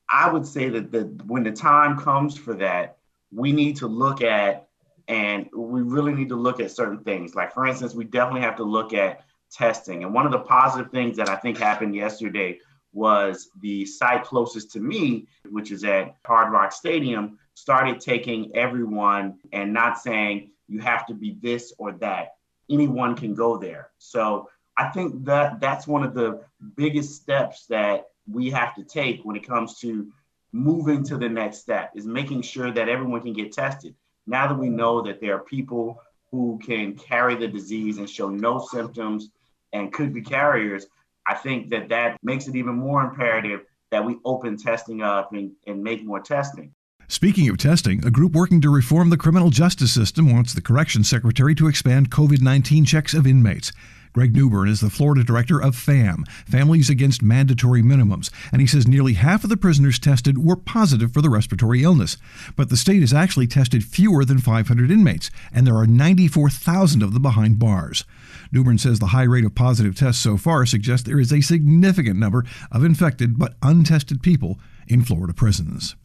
I 0.10 0.32
would 0.32 0.46
say 0.46 0.70
that 0.70 0.92
the 0.92 1.02
when 1.26 1.44
the 1.44 1.52
time 1.52 2.00
comes 2.00 2.38
for 2.38 2.54
that, 2.56 2.98
we 3.32 3.52
need 3.52 3.78
to 3.78 3.88
look 3.88 4.22
at 4.22 4.68
and 5.08 5.50
we 5.56 5.82
really 5.82 6.14
need 6.14 6.30
to 6.30 6.36
look 6.36 6.60
at 6.60 6.72
certain 6.72 7.04
things. 7.04 7.36
Like 7.36 7.54
for 7.54 7.66
instance, 7.66 7.94
we 7.94 8.06
definitely 8.06 8.42
have 8.42 8.58
to 8.58 8.64
look 8.64 8.94
at 8.94 9.26
testing. 9.52 10.04
And 10.04 10.14
one 10.14 10.26
of 10.26 10.32
the 10.32 10.40
positive 10.40 10.92
things 10.92 11.18
that 11.18 11.30
I 11.30 11.36
think 11.36 11.58
happened 11.58 11.96
yesterday 11.96 12.60
was 12.94 13.50
the 13.62 13.86
site 13.86 14.24
closest 14.24 14.72
to 14.72 14.80
me, 14.80 15.28
which 15.50 15.72
is 15.72 15.84
at 15.84 16.16
Hard 16.26 16.52
Rock 16.52 16.72
Stadium, 16.72 17.38
started 17.54 18.00
taking 18.00 18.56
everyone 18.56 19.38
and 19.52 19.74
not 19.74 20.00
saying 20.00 20.52
you 20.68 20.80
have 20.80 21.06
to 21.08 21.14
be 21.14 21.38
this 21.42 21.74
or 21.78 21.92
that. 21.94 22.36
Anyone 22.70 23.16
can 23.16 23.34
go 23.34 23.58
there. 23.58 23.90
So 23.98 24.50
I 24.78 24.90
think 24.90 25.26
that 25.26 25.60
that's 25.60 25.88
one 25.88 26.04
of 26.04 26.14
the 26.14 26.42
biggest 26.76 27.22
steps 27.22 27.66
that 27.68 28.10
we 28.32 28.50
have 28.52 28.76
to 28.76 28.84
take 28.84 29.22
when 29.24 29.36
it 29.36 29.46
comes 29.46 29.80
to 29.80 30.12
moving 30.52 31.04
to 31.04 31.18
the 31.18 31.30
next 31.30 31.60
step 31.60 31.92
is 31.96 32.06
making 32.06 32.42
sure 32.42 32.72
that 32.72 32.90
everyone 32.90 33.22
can 33.22 33.34
get 33.34 33.52
tested. 33.52 33.96
Now 34.26 34.48
that 34.48 34.58
we 34.58 34.70
know 34.70 35.02
that 35.02 35.20
there 35.20 35.36
are 35.36 35.44
people 35.44 36.02
who 36.32 36.60
can 36.64 36.96
carry 36.96 37.36
the 37.36 37.48
disease 37.48 37.98
and 37.98 38.10
show 38.10 38.30
no 38.30 38.60
symptoms 38.60 39.30
and 39.74 39.92
could 39.92 40.14
be 40.14 40.22
carriers, 40.22 40.86
I 41.30 41.36
think 41.36 41.70
that 41.70 41.90
that 41.90 42.18
makes 42.24 42.48
it 42.48 42.56
even 42.56 42.74
more 42.74 43.04
imperative 43.04 43.62
that 43.92 44.04
we 44.04 44.18
open 44.26 44.58
testing 44.58 45.04
up 45.04 45.32
and, 45.32 45.52
and 45.68 45.84
make 45.84 46.04
more 46.04 46.20
testing. 46.20 46.74
Speaking 47.08 47.48
of 47.50 47.58
testing, 47.58 48.04
a 48.06 48.12
group 48.12 48.34
working 48.34 48.62
to 48.62 48.70
reform 48.70 49.10
the 49.10 49.18
criminal 49.18 49.52
justice 49.52 49.94
system 49.94 50.32
wants 50.32 50.54
the 50.54 50.62
Corrections 50.62 51.10
Secretary 51.10 51.54
to 51.56 51.68
expand 51.68 52.10
COVID 52.10 52.42
19 52.42 52.84
checks 52.86 53.14
of 53.14 53.28
inmates. 53.28 53.72
Greg 54.12 54.36
Newburn 54.36 54.68
is 54.68 54.82
the 54.82 54.90
Florida 54.90 55.24
director 55.24 55.62
of 55.62 55.76
FAM, 55.76 56.26
Families 56.46 56.90
Against 56.90 57.22
Mandatory 57.22 57.84
Minimums, 57.84 58.32
and 58.52 58.60
he 58.60 58.68
says 58.68 58.88
nearly 58.88 59.14
half 59.14 59.44
of 59.44 59.50
the 59.50 59.58
prisoners 59.58 60.00
tested 60.00 60.44
were 60.44 60.56
positive 60.56 61.14
for 61.14 61.22
the 61.22 61.30
respiratory 61.30 61.84
illness. 61.84 62.18
But 62.56 62.70
the 62.70 62.78
state 62.78 63.02
has 63.02 63.14
actually 63.14 63.48
tested 63.48 63.84
fewer 63.84 64.26
than 64.26 64.40
500 64.40 64.90
inmates, 64.90 65.30
and 65.54 65.68
there 65.68 65.78
are 65.78 65.86
94,000 65.86 67.04
of 67.04 67.14
them 67.14 67.22
behind 67.22 67.60
bars. 67.60 68.04
Newburn 68.52 68.80
says 68.80 68.98
the 68.98 69.08
high 69.08 69.24
rate 69.24 69.46
of 69.46 69.54
positive 69.54 69.96
tests 69.96 70.24
so 70.24 70.38
far 70.38 70.66
suggests 70.66 71.06
there 71.06 71.20
is 71.20 71.32
a 71.32 71.42
significant 71.42 72.18
number 72.18 72.44
of 72.72 72.84
infected 72.84 73.38
but 73.38 73.56
untested 73.62 74.24
people 74.24 74.60
in 74.88 75.04
Florida 75.04 75.34
prisons. 75.34 75.96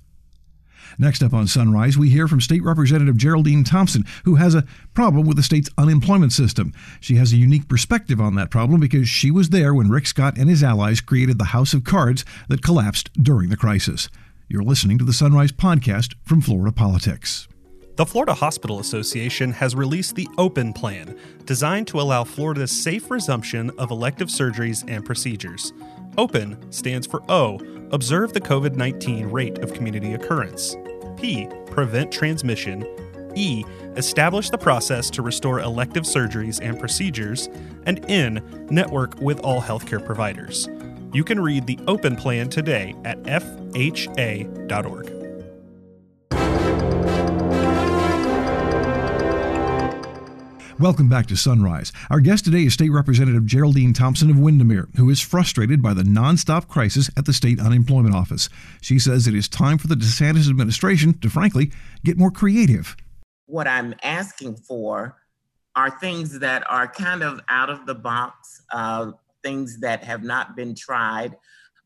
Next 0.98 1.22
up 1.22 1.32
on 1.32 1.46
Sunrise, 1.46 1.98
we 1.98 2.10
hear 2.10 2.28
from 2.28 2.40
State 2.40 2.62
Representative 2.62 3.16
Geraldine 3.16 3.64
Thompson, 3.64 4.04
who 4.24 4.36
has 4.36 4.54
a 4.54 4.64
problem 4.94 5.26
with 5.26 5.36
the 5.36 5.42
state's 5.42 5.70
unemployment 5.76 6.32
system. 6.32 6.72
She 7.00 7.16
has 7.16 7.32
a 7.32 7.36
unique 7.36 7.68
perspective 7.68 8.20
on 8.20 8.34
that 8.36 8.50
problem 8.50 8.80
because 8.80 9.08
she 9.08 9.30
was 9.30 9.50
there 9.50 9.74
when 9.74 9.90
Rick 9.90 10.06
Scott 10.06 10.36
and 10.36 10.48
his 10.48 10.62
allies 10.62 11.00
created 11.00 11.38
the 11.38 11.46
House 11.46 11.74
of 11.74 11.84
Cards 11.84 12.24
that 12.48 12.62
collapsed 12.62 13.10
during 13.22 13.50
the 13.50 13.56
crisis. 13.56 14.08
You're 14.48 14.62
listening 14.62 14.98
to 14.98 15.04
the 15.04 15.12
Sunrise 15.12 15.52
podcast 15.52 16.14
from 16.22 16.40
Florida 16.40 16.72
Politics. 16.72 17.48
The 17.96 18.04
Florida 18.04 18.34
Hospital 18.34 18.80
Association 18.80 19.52
has 19.52 19.76
released 19.76 20.16
the 20.16 20.28
Open 20.36 20.72
Plan, 20.72 21.16
designed 21.44 21.86
to 21.88 22.00
allow 22.00 22.24
Florida's 22.24 22.72
safe 22.72 23.08
resumption 23.08 23.70
of 23.78 23.92
elective 23.92 24.28
surgeries 24.28 24.84
and 24.88 25.04
procedures. 25.04 25.72
OPEN 26.18 26.72
stands 26.72 27.06
for 27.06 27.22
O, 27.30 27.58
observe 27.94 28.32
the 28.32 28.40
COVID 28.40 28.74
19 28.74 29.30
rate 29.30 29.58
of 29.58 29.72
community 29.72 30.14
occurrence. 30.14 30.76
P, 31.16 31.48
prevent 31.66 32.12
transmission. 32.12 32.84
E, 33.36 33.64
establish 33.96 34.50
the 34.50 34.58
process 34.58 35.08
to 35.10 35.22
restore 35.22 35.60
elective 35.60 36.02
surgeries 36.02 36.58
and 36.60 36.78
procedures. 36.78 37.48
And 37.86 38.04
N, 38.10 38.66
network 38.70 39.18
with 39.20 39.40
all 39.40 39.62
healthcare 39.62 40.04
providers. 40.04 40.68
You 41.12 41.22
can 41.22 41.40
read 41.40 41.66
the 41.66 41.78
Open 41.86 42.16
Plan 42.16 42.48
today 42.48 42.94
at 43.04 43.22
fha.org. 43.22 45.23
Welcome 50.80 51.08
back 51.08 51.26
to 51.26 51.36
Sunrise. 51.36 51.92
Our 52.10 52.18
guest 52.18 52.46
today 52.46 52.64
is 52.64 52.74
State 52.74 52.90
Representative 52.90 53.46
Geraldine 53.46 53.92
Thompson 53.92 54.28
of 54.28 54.36
Windermere, 54.36 54.88
who 54.96 55.08
is 55.08 55.20
frustrated 55.20 55.80
by 55.80 55.94
the 55.94 56.02
nonstop 56.02 56.66
crisis 56.66 57.08
at 57.16 57.26
the 57.26 57.32
state 57.32 57.60
unemployment 57.60 58.12
office. 58.12 58.48
She 58.80 58.98
says 58.98 59.28
it 59.28 59.36
is 59.36 59.48
time 59.48 59.78
for 59.78 59.86
the 59.86 59.94
DeSantis 59.94 60.50
administration 60.50 61.16
to, 61.20 61.30
frankly, 61.30 61.70
get 62.04 62.18
more 62.18 62.32
creative. 62.32 62.96
What 63.46 63.68
I'm 63.68 63.94
asking 64.02 64.56
for 64.56 65.16
are 65.76 65.90
things 65.90 66.40
that 66.40 66.68
are 66.68 66.88
kind 66.88 67.22
of 67.22 67.40
out 67.48 67.70
of 67.70 67.86
the 67.86 67.94
box, 67.94 68.60
uh, 68.72 69.12
things 69.44 69.78
that 69.78 70.02
have 70.02 70.24
not 70.24 70.56
been 70.56 70.74
tried, 70.74 71.36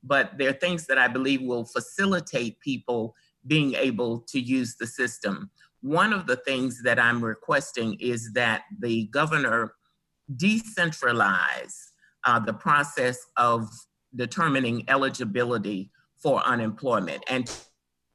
but 0.02 0.38
they're 0.38 0.54
things 0.54 0.86
that 0.86 0.96
I 0.96 1.08
believe 1.08 1.42
will 1.42 1.66
facilitate 1.66 2.58
people 2.60 3.14
being 3.46 3.74
able 3.74 4.20
to 4.28 4.40
use 4.40 4.76
the 4.76 4.86
system. 4.86 5.50
One 5.80 6.12
of 6.12 6.26
the 6.26 6.36
things 6.36 6.82
that 6.82 6.98
I'm 6.98 7.24
requesting 7.24 7.96
is 8.00 8.32
that 8.32 8.62
the 8.80 9.06
governor 9.06 9.74
decentralize 10.36 11.74
uh, 12.24 12.38
the 12.40 12.52
process 12.52 13.18
of 13.36 13.68
determining 14.14 14.84
eligibility 14.88 15.90
for 16.20 16.40
unemployment. 16.44 17.22
And 17.28 17.50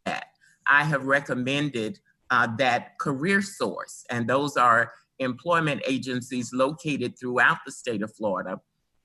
that 0.05 0.25
I 0.67 0.83
have 0.83 1.05
recommended 1.05 1.99
uh, 2.29 2.47
that 2.57 2.97
Career 2.99 3.41
Source, 3.41 4.03
and 4.09 4.27
those 4.27 4.57
are 4.57 4.91
employment 5.19 5.81
agencies 5.87 6.51
located 6.53 7.17
throughout 7.19 7.57
the 7.65 7.71
state 7.71 8.01
of 8.01 8.13
Florida. 8.15 8.59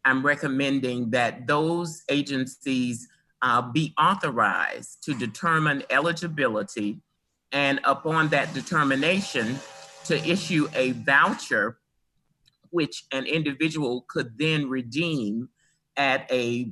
I'm 0.05 0.25
recommending 0.25 1.11
that 1.11 1.47
those 1.47 2.03
agencies 2.09 3.07
uh, 3.43 3.63
be 3.71 3.93
authorized 4.01 5.03
to 5.05 5.15
determine 5.15 5.83
eligibility 5.91 7.01
and 7.53 7.81
upon 7.85 8.29
that 8.29 8.53
determination 8.55 9.59
to 10.05 10.17
issue 10.29 10.69
a 10.75 10.93
voucher 10.93 11.79
which 12.71 13.05
an 13.13 13.25
individual 13.25 14.05
could 14.09 14.37
then 14.39 14.69
redeem 14.69 15.49
at 15.97 16.31
a 16.31 16.71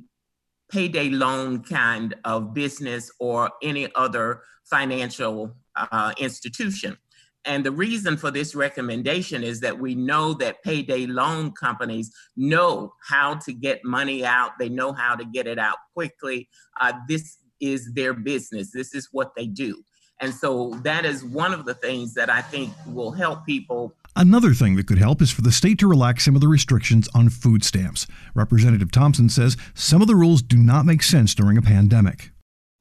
payday 0.71 1.09
loan 1.09 1.63
kind 1.63 2.15
of 2.23 2.53
business 2.53 3.11
or 3.19 3.49
any 3.63 3.89
other 3.95 4.43
financial 4.65 5.55
uh, 5.75 6.13
institution. 6.17 6.97
And 7.45 7.65
the 7.65 7.71
reason 7.71 8.17
for 8.17 8.29
this 8.29 8.55
recommendation 8.55 9.41
is 9.41 9.61
that 9.61 9.79
we 9.79 9.95
know 9.95 10.33
that 10.35 10.61
payday 10.63 11.05
loan 11.05 11.51
companies 11.51 12.11
know 12.35 12.93
how 13.07 13.35
to 13.35 13.53
get 13.53 13.85
money 13.85 14.25
out, 14.25 14.51
they 14.59 14.67
know 14.67 14.91
how 14.91 15.15
to 15.15 15.23
get 15.23 15.47
it 15.47 15.57
out 15.57 15.77
quickly. 15.93 16.49
Uh, 16.81 16.93
this 17.07 17.37
is 17.61 17.93
their 17.93 18.13
business, 18.13 18.71
this 18.71 18.93
is 18.93 19.07
what 19.13 19.33
they 19.35 19.47
do. 19.47 19.81
And 20.19 20.33
so 20.33 20.71
that 20.83 21.05
is 21.05 21.23
one 21.23 21.53
of 21.53 21.65
the 21.65 21.75
things 21.75 22.13
that 22.15 22.29
I 22.29 22.41
think 22.41 22.73
will 22.87 23.11
help 23.11 23.45
people. 23.45 23.93
Another 24.15 24.53
thing 24.53 24.75
that 24.77 24.87
could 24.87 24.97
help 24.97 25.21
is 25.21 25.29
for 25.29 25.41
the 25.43 25.51
state 25.51 25.77
to 25.79 25.87
relax 25.87 26.25
some 26.25 26.33
of 26.33 26.41
the 26.41 26.47
restrictions 26.47 27.07
on 27.13 27.29
food 27.29 27.63
stamps. 27.63 28.07
Representative 28.33 28.91
Thompson 28.91 29.29
says 29.29 29.57
some 29.75 30.01
of 30.01 30.07
the 30.07 30.15
rules 30.15 30.41
do 30.41 30.57
not 30.57 30.85
make 30.85 31.03
sense 31.03 31.35
during 31.35 31.57
a 31.57 31.61
pandemic. 31.61 32.31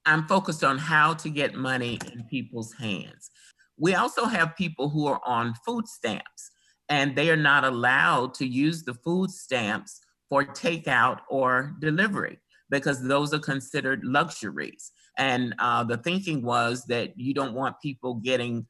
I'm 0.06 0.26
focused 0.26 0.64
on 0.64 0.78
how 0.78 1.12
to 1.14 1.28
get 1.28 1.54
money 1.54 1.98
in 2.12 2.24
people's 2.24 2.72
hands. 2.74 3.30
We 3.78 3.94
also 3.94 4.24
have 4.24 4.56
people 4.56 4.88
who 4.88 5.06
are 5.06 5.20
on 5.26 5.54
food 5.66 5.86
stamps. 5.88 6.50
and 6.88 7.16
they 7.16 7.30
are 7.30 7.36
not 7.36 7.64
allowed 7.64 8.32
to 8.34 8.46
use 8.46 8.84
the 8.84 8.94
food 8.94 9.30
stamps 9.30 10.00
for 10.28 10.44
takeout 10.44 11.18
or 11.28 11.74
delivery 11.80 12.38
because 12.70 13.02
those 13.02 13.34
are 13.34 13.40
considered 13.40 14.04
luxuries. 14.04 14.92
And 15.18 15.54
uh, 15.58 15.85
the 15.85 15.96
thinking 15.96 16.42
was 16.42 16.85
that 16.87 17.18
you 17.18 17.35
don't 17.35 17.54
want 17.54 17.80
people 17.80 18.14
getting 18.14 18.66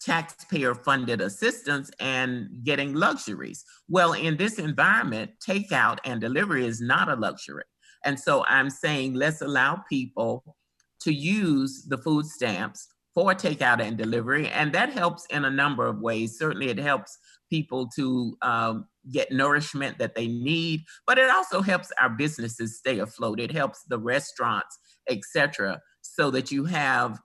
taxpayer 0.00 0.74
funded 0.74 1.20
assistance 1.20 1.90
and 1.98 2.48
getting 2.62 2.94
luxuries. 2.94 3.64
Well, 3.88 4.12
in 4.12 4.36
this 4.36 4.58
environment, 4.58 5.32
takeout 5.46 5.98
and 6.04 6.20
delivery 6.20 6.66
is 6.66 6.80
not 6.80 7.08
a 7.08 7.16
luxury. 7.16 7.64
And 8.04 8.18
so 8.18 8.44
I'm 8.46 8.70
saying 8.70 9.14
let's 9.14 9.42
allow 9.42 9.82
people 9.88 10.56
to 11.00 11.12
use 11.12 11.84
the 11.88 11.98
food 11.98 12.26
stamps 12.26 12.88
for 13.14 13.34
takeout 13.34 13.80
and 13.80 13.96
delivery. 13.96 14.48
And 14.48 14.72
that 14.74 14.92
helps 14.92 15.26
in 15.26 15.44
a 15.44 15.50
number 15.50 15.86
of 15.86 16.00
ways. 16.00 16.38
Certainly, 16.38 16.68
it 16.68 16.78
helps 16.78 17.18
people 17.50 17.88
to 17.96 18.36
um, 18.42 18.86
get 19.10 19.30
nourishment 19.30 19.98
that 19.98 20.14
they 20.14 20.26
need, 20.26 20.82
but 21.06 21.18
it 21.18 21.30
also 21.30 21.60
helps 21.60 21.92
our 22.00 22.10
businesses 22.10 22.78
stay 22.78 22.98
afloat. 22.98 23.40
It 23.40 23.52
helps 23.52 23.82
the 23.88 23.98
restaurants, 23.98 24.78
etc., 25.08 25.80
so 26.02 26.30
that 26.30 26.50
you 26.50 26.64
have 26.64 27.18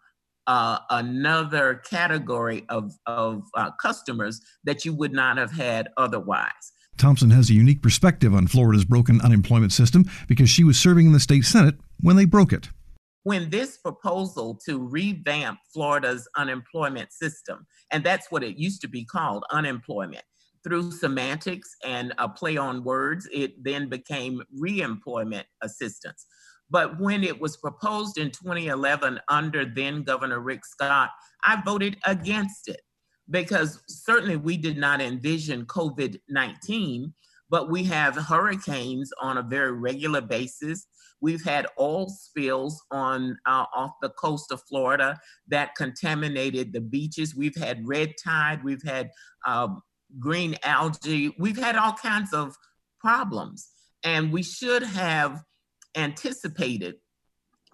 uh, 0.47 0.79
another 0.89 1.75
category 1.89 2.65
of, 2.69 2.91
of 3.05 3.43
uh, 3.55 3.71
customers 3.81 4.41
that 4.63 4.85
you 4.85 4.93
would 4.93 5.13
not 5.13 5.37
have 5.37 5.51
had 5.51 5.89
otherwise. 5.97 6.73
Thompson 6.97 7.31
has 7.31 7.49
a 7.49 7.53
unique 7.53 7.81
perspective 7.81 8.33
on 8.33 8.47
Florida's 8.47 8.85
broken 8.85 9.21
unemployment 9.21 9.71
system 9.71 10.05
because 10.27 10.49
she 10.49 10.63
was 10.63 10.77
serving 10.77 11.07
in 11.07 11.13
the 11.13 11.19
state 11.19 11.45
Senate 11.45 11.75
when 11.99 12.15
they 12.15 12.25
broke 12.25 12.53
it. 12.53 12.69
When 13.23 13.49
this 13.49 13.77
proposal 13.77 14.59
to 14.65 14.79
revamp 14.79 15.59
Florida's 15.73 16.27
unemployment 16.35 17.13
system, 17.13 17.67
and 17.91 18.03
that's 18.03 18.31
what 18.31 18.43
it 18.43 18.57
used 18.57 18.81
to 18.81 18.87
be 18.87 19.05
called 19.05 19.43
unemployment, 19.51 20.23
through 20.63 20.91
semantics 20.91 21.75
and 21.83 22.13
a 22.17 22.29
play 22.29 22.57
on 22.57 22.83
words, 22.83 23.27
it 23.31 23.63
then 23.63 23.89
became 23.89 24.41
reemployment 24.59 25.43
assistance. 25.61 26.25
But 26.69 26.99
when 26.99 27.23
it 27.23 27.39
was 27.39 27.57
proposed 27.57 28.17
in 28.17 28.31
2011 28.31 29.19
under 29.27 29.65
then 29.65 30.03
Governor 30.03 30.39
Rick 30.39 30.65
Scott, 30.65 31.09
I 31.43 31.61
voted 31.63 31.97
against 32.05 32.69
it 32.69 32.81
because 33.29 33.81
certainly 33.87 34.37
we 34.37 34.57
did 34.57 34.77
not 34.77 35.01
envision 35.01 35.65
COVID 35.65 36.19
19, 36.29 37.13
but 37.49 37.69
we 37.69 37.83
have 37.83 38.15
hurricanes 38.15 39.11
on 39.21 39.37
a 39.37 39.43
very 39.43 39.73
regular 39.73 40.21
basis. 40.21 40.87
We've 41.21 41.43
had 41.43 41.67
oil 41.79 42.09
spills 42.09 42.81
on 42.91 43.37
uh, 43.45 43.65
off 43.75 43.91
the 44.01 44.09
coast 44.09 44.51
of 44.51 44.61
Florida 44.63 45.19
that 45.47 45.75
contaminated 45.75 46.73
the 46.73 46.81
beaches. 46.81 47.35
We've 47.35 47.55
had 47.55 47.87
red 47.87 48.15
tide. 48.21 48.63
We've 48.63 48.83
had 48.83 49.11
um, 49.45 49.81
green 50.19 50.55
algae. 50.63 51.35
We've 51.37 51.57
had 51.57 51.75
all 51.75 51.93
kinds 51.93 52.33
of 52.33 52.55
problems, 52.99 53.69
and 54.03 54.33
we 54.33 54.43
should 54.43 54.83
have 54.83 55.43
anticipated 55.95 56.95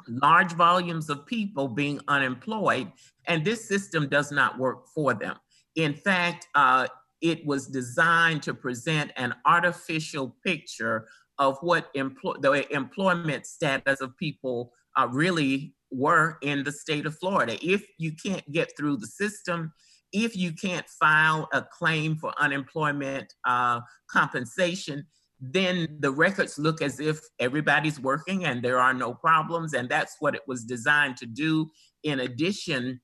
large 0.08 0.54
volumes 0.54 1.10
of 1.10 1.25
people 1.25 1.68
being 1.68 2.00
unemployed, 2.08 2.92
and 3.27 3.44
this 3.44 3.68
system 3.68 4.08
does 4.08 4.32
not 4.32 4.58
work 4.58 4.88
for 4.94 5.13
them. 5.13 5.36
In 5.75 5.94
fact, 5.94 6.48
uh, 6.56 6.88
it 7.22 7.46
was 7.46 7.68
designed 7.68 8.44
to 8.44 8.54
present 8.54 9.12
an 9.16 9.34
artificial 9.46 10.36
picture 10.46 11.08
of 11.39 11.58
what 11.62 11.94
empl- 11.94 12.41
the 12.41 12.65
employment 12.74 13.46
status 13.46 14.01
of 14.01 14.17
people 14.17 14.72
uh, 14.98 15.08
really 15.12 15.74
were 15.91 16.38
in 16.41 16.63
the 16.63 16.72
state 16.72 17.06
of 17.06 17.17
Florida. 17.17 17.58
If 17.62 17.86
you 17.98 18.12
can't 18.12 18.50
get 18.51 18.75
through 18.75 18.98
the 18.98 19.08
system, 19.08 19.72
if 20.13 20.36
you 20.36 20.53
can't 20.53 20.88
file 21.00 21.48
a 21.53 21.62
claim 21.62 22.15
for 22.15 22.34
unemployment 22.39 23.34
uh, 23.46 23.82
compensation, 24.10 25.06
then 25.39 25.88
the 26.00 26.12
records 26.12 26.58
look 26.58 26.82
as 26.82 27.00
if 27.00 27.20
everybody's 27.39 28.00
working 28.00 28.46
and 28.46 28.63
there 28.63 28.79
are 28.79 28.94
no 28.94 29.13
problems. 29.13 29.74
And 29.74 29.88
that's 29.88 30.15
what 30.20 30.34
it 30.34 30.41
was 30.48 30.63
designed 30.63 31.17
to 31.17 31.25
do, 31.25 31.70
in 32.03 32.22
addition 32.22 33.00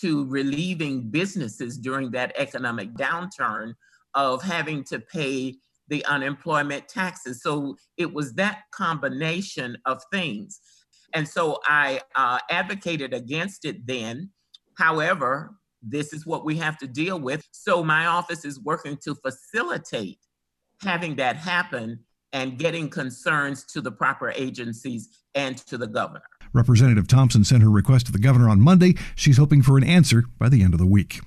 to 0.00 0.26
relieving 0.28 1.10
businesses 1.10 1.76
during 1.76 2.10
that 2.12 2.32
economic 2.36 2.94
downturn 2.94 3.74
of 4.14 4.42
having 4.42 4.84
to 4.84 5.00
pay 5.00 5.56
the 5.88 6.04
unemployment 6.06 6.88
taxes. 6.88 7.42
So 7.42 7.76
it 7.96 8.12
was 8.12 8.34
that 8.34 8.62
combination 8.72 9.76
of 9.86 10.02
things. 10.12 10.60
And 11.14 11.28
so 11.28 11.58
I 11.66 12.00
uh, 12.16 12.38
advocated 12.50 13.12
against 13.12 13.64
it 13.64 13.86
then. 13.86 14.30
However, 14.78 15.54
this 15.82 16.12
is 16.12 16.24
what 16.24 16.44
we 16.44 16.56
have 16.56 16.78
to 16.78 16.86
deal 16.86 17.18
with. 17.18 17.46
So 17.52 17.82
my 17.84 18.06
office 18.06 18.44
is 18.44 18.60
working 18.60 18.96
to 19.04 19.14
facilitate 19.16 20.18
having 20.80 21.16
that 21.16 21.36
happen 21.36 22.00
and 22.32 22.58
getting 22.58 22.88
concerns 22.88 23.64
to 23.64 23.80
the 23.80 23.92
proper 23.92 24.30
agencies 24.30 25.08
and 25.34 25.58
to 25.58 25.76
the 25.76 25.86
governor. 25.86 26.22
Representative 26.52 27.08
Thompson 27.08 27.44
sent 27.44 27.62
her 27.62 27.70
request 27.70 28.06
to 28.06 28.12
the 28.12 28.18
governor 28.18 28.48
on 28.48 28.60
Monday. 28.60 28.94
She's 29.14 29.36
hoping 29.36 29.62
for 29.62 29.76
an 29.76 29.84
answer 29.84 30.24
by 30.38 30.48
the 30.48 30.62
end 30.62 30.74
of 30.74 30.80
the 30.80 30.86
week. 30.86 31.20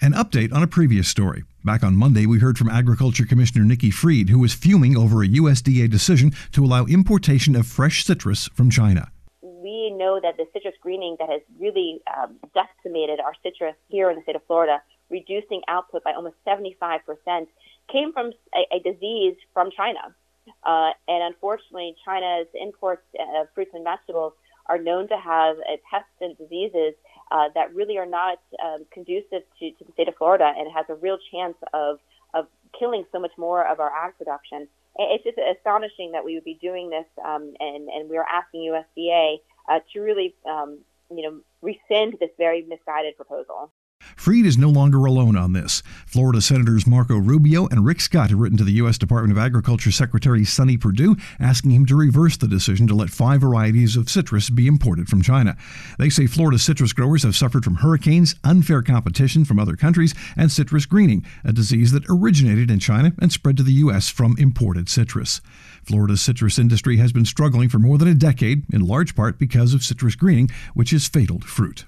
An 0.00 0.12
update 0.12 0.52
on 0.52 0.62
a 0.62 0.68
previous 0.68 1.08
story. 1.08 1.42
Back 1.64 1.82
on 1.82 1.96
Monday, 1.96 2.24
we 2.24 2.38
heard 2.38 2.56
from 2.56 2.68
Agriculture 2.68 3.26
Commissioner 3.26 3.64
Nikki 3.64 3.90
Fried, 3.90 4.28
who 4.28 4.38
was 4.38 4.54
fuming 4.54 4.96
over 4.96 5.24
a 5.24 5.28
USDA 5.28 5.90
decision 5.90 6.32
to 6.52 6.64
allow 6.64 6.84
importation 6.84 7.56
of 7.56 7.66
fresh 7.66 8.04
citrus 8.04 8.46
from 8.54 8.70
China. 8.70 9.10
We 9.42 9.90
know 9.90 10.20
that 10.22 10.36
the 10.36 10.46
citrus 10.52 10.76
greening 10.80 11.16
that 11.18 11.28
has 11.28 11.40
really 11.58 12.00
um, 12.16 12.36
decimated 12.54 13.18
our 13.18 13.32
citrus 13.42 13.74
here 13.88 14.08
in 14.08 14.16
the 14.16 14.22
state 14.22 14.36
of 14.36 14.46
Florida, 14.46 14.80
reducing 15.10 15.62
output 15.66 16.04
by 16.04 16.12
almost 16.12 16.36
75 16.44 17.00
percent, 17.04 17.48
came 17.90 18.12
from 18.12 18.30
a, 18.54 18.76
a 18.76 18.78
disease 18.78 19.34
from 19.52 19.70
China. 19.76 20.14
Uh, 20.62 20.92
and 21.08 21.34
unfortunately, 21.34 21.96
China's 22.04 22.46
imports 22.54 23.02
of 23.18 23.48
fruits 23.54 23.72
and 23.74 23.82
vegetables 23.82 24.32
are 24.66 24.78
known 24.78 25.08
to 25.08 25.16
have 25.16 25.56
uh, 25.58 25.76
pests 25.90 26.14
and 26.20 26.38
diseases 26.38 26.94
uh, 27.30 27.48
that 27.54 27.74
really 27.74 27.98
are 27.98 28.06
not 28.06 28.38
um, 28.64 28.84
conducive 28.90 29.42
to, 29.58 29.70
to, 29.70 29.84
the 29.84 29.92
state 29.92 30.08
of 30.08 30.16
Florida 30.16 30.52
and 30.56 30.70
has 30.72 30.86
a 30.88 30.94
real 30.94 31.18
chance 31.30 31.56
of, 31.72 31.98
of 32.34 32.46
killing 32.78 33.04
so 33.12 33.18
much 33.18 33.32
more 33.36 33.66
of 33.66 33.80
our 33.80 33.90
ag 33.90 34.16
production. 34.16 34.68
It's 34.96 35.22
just 35.24 35.38
astonishing 35.38 36.12
that 36.12 36.24
we 36.24 36.34
would 36.34 36.44
be 36.44 36.58
doing 36.60 36.90
this, 36.90 37.06
um, 37.24 37.54
and, 37.60 37.88
and 37.88 38.10
we 38.10 38.16
are 38.16 38.26
asking 38.28 38.62
USDA 38.62 39.36
uh, 39.68 39.78
to 39.92 40.00
really, 40.00 40.34
um, 40.44 40.78
you 41.10 41.22
know, 41.22 41.40
rescind 41.62 42.16
this 42.18 42.30
very 42.36 42.62
misguided 42.62 43.16
proposal. 43.16 43.70
Fried 44.18 44.46
is 44.46 44.58
no 44.58 44.68
longer 44.68 45.04
alone 45.04 45.36
on 45.36 45.52
this. 45.52 45.80
Florida 46.04 46.40
Senators 46.40 46.88
Marco 46.88 47.16
Rubio 47.16 47.68
and 47.68 47.86
Rick 47.86 48.00
Scott 48.00 48.30
have 48.30 48.38
written 48.40 48.58
to 48.58 48.64
the 48.64 48.72
U.S. 48.72 48.98
Department 48.98 49.30
of 49.30 49.38
Agriculture 49.38 49.92
Secretary 49.92 50.44
Sonny 50.44 50.76
Perdue 50.76 51.16
asking 51.38 51.70
him 51.70 51.86
to 51.86 51.94
reverse 51.94 52.36
the 52.36 52.48
decision 52.48 52.88
to 52.88 52.96
let 52.96 53.10
five 53.10 53.40
varieties 53.40 53.94
of 53.94 54.10
citrus 54.10 54.50
be 54.50 54.66
imported 54.66 55.08
from 55.08 55.22
China. 55.22 55.56
They 56.00 56.10
say 56.10 56.26
Florida 56.26 56.58
citrus 56.58 56.92
growers 56.92 57.22
have 57.22 57.36
suffered 57.36 57.62
from 57.62 57.76
hurricanes, 57.76 58.34
unfair 58.42 58.82
competition 58.82 59.44
from 59.44 59.60
other 59.60 59.76
countries, 59.76 60.16
and 60.36 60.50
citrus 60.50 60.84
greening, 60.84 61.24
a 61.44 61.52
disease 61.52 61.92
that 61.92 62.04
originated 62.08 62.72
in 62.72 62.80
China 62.80 63.12
and 63.20 63.30
spread 63.30 63.56
to 63.58 63.62
the 63.62 63.74
U.S. 63.74 64.08
from 64.08 64.34
imported 64.36 64.88
citrus. 64.88 65.40
Florida's 65.84 66.20
citrus 66.20 66.58
industry 66.58 66.96
has 66.96 67.12
been 67.12 67.24
struggling 67.24 67.68
for 67.68 67.78
more 67.78 67.98
than 67.98 68.08
a 68.08 68.14
decade, 68.14 68.64
in 68.74 68.84
large 68.84 69.14
part 69.14 69.38
because 69.38 69.74
of 69.74 69.84
citrus 69.84 70.16
greening, 70.16 70.50
which 70.74 70.92
is 70.92 71.06
fatal 71.06 71.38
to 71.38 71.46
fruit. 71.46 71.84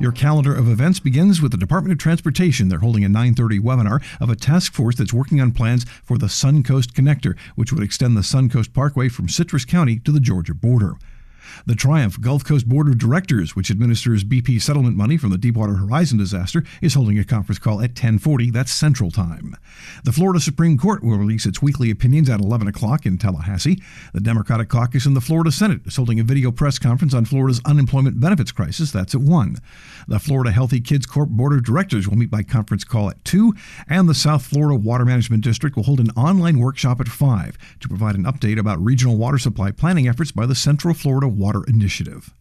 Your 0.00 0.10
calendar 0.10 0.52
of 0.52 0.68
events 0.68 0.98
begins 0.98 1.40
with 1.40 1.52
the 1.52 1.56
Department 1.58 1.92
of 1.92 1.98
Transportation. 1.98 2.68
They're 2.68 2.80
holding 2.80 3.04
a 3.04 3.08
9:30 3.08 3.60
webinar 3.60 4.02
of 4.20 4.28
a 4.28 4.34
task 4.34 4.72
force 4.72 4.96
that's 4.96 5.12
working 5.12 5.40
on 5.40 5.52
plans 5.52 5.86
for 6.02 6.18
the 6.18 6.26
Suncoast 6.26 6.94
Connector, 6.94 7.36
which 7.54 7.72
would 7.72 7.82
extend 7.82 8.16
the 8.16 8.22
Suncoast 8.22 8.72
Parkway 8.72 9.08
from 9.08 9.28
Citrus 9.28 9.64
County 9.64 10.00
to 10.00 10.10
the 10.10 10.18
Georgia 10.18 10.54
border. 10.54 10.96
The 11.66 11.74
Triumph 11.74 12.20
Gulf 12.20 12.44
Coast 12.44 12.68
Board 12.68 12.88
of 12.88 12.98
Directors, 12.98 13.56
which 13.56 13.70
administers 13.70 14.24
BP 14.24 14.60
settlement 14.60 14.96
money 14.96 15.16
from 15.16 15.30
the 15.30 15.38
Deepwater 15.38 15.74
Horizon 15.74 16.18
disaster, 16.18 16.62
is 16.82 16.94
holding 16.94 17.18
a 17.18 17.24
conference 17.24 17.58
call 17.58 17.80
at 17.80 17.90
1040. 17.90 18.50
That's 18.50 18.72
Central 18.72 19.10
Time. 19.10 19.56
The 20.04 20.12
Florida 20.12 20.40
Supreme 20.40 20.78
Court 20.78 21.02
will 21.02 21.18
release 21.18 21.46
its 21.46 21.62
weekly 21.62 21.90
opinions 21.90 22.28
at 22.28 22.40
11 22.40 22.68
o'clock 22.68 23.06
in 23.06 23.18
Tallahassee. 23.18 23.82
The 24.12 24.20
Democratic 24.20 24.68
caucus 24.68 25.06
in 25.06 25.14
the 25.14 25.20
Florida 25.20 25.50
Senate 25.50 25.80
is 25.86 25.96
holding 25.96 26.20
a 26.20 26.24
video 26.24 26.50
press 26.50 26.78
conference 26.78 27.14
on 27.14 27.24
Florida's 27.24 27.60
unemployment 27.64 28.20
benefits 28.20 28.52
crisis. 28.52 28.90
That's 28.90 29.14
at 29.14 29.20
1. 29.20 29.56
The 30.08 30.18
Florida 30.18 30.50
Healthy 30.50 30.80
Kids 30.80 31.06
Corp 31.06 31.30
Board 31.30 31.52
of 31.52 31.64
Directors 31.64 32.08
will 32.08 32.16
meet 32.16 32.30
by 32.30 32.42
conference 32.42 32.84
call 32.84 33.10
at 33.10 33.24
2. 33.24 33.54
And 33.88 34.08
the 34.08 34.14
South 34.14 34.44
Florida 34.44 34.78
Water 34.78 35.04
Management 35.04 35.42
District 35.44 35.76
will 35.76 35.84
hold 35.84 36.00
an 36.00 36.10
online 36.10 36.58
workshop 36.58 37.00
at 37.00 37.08
5 37.08 37.58
to 37.80 37.88
provide 37.88 38.14
an 38.14 38.24
update 38.24 38.58
about 38.58 38.82
regional 38.84 39.16
water 39.16 39.38
supply 39.38 39.70
planning 39.70 40.08
efforts 40.08 40.32
by 40.32 40.46
the 40.46 40.54
Central 40.54 40.94
Florida 40.94 41.28
Water 41.36 41.62
Initiative. 41.66 42.32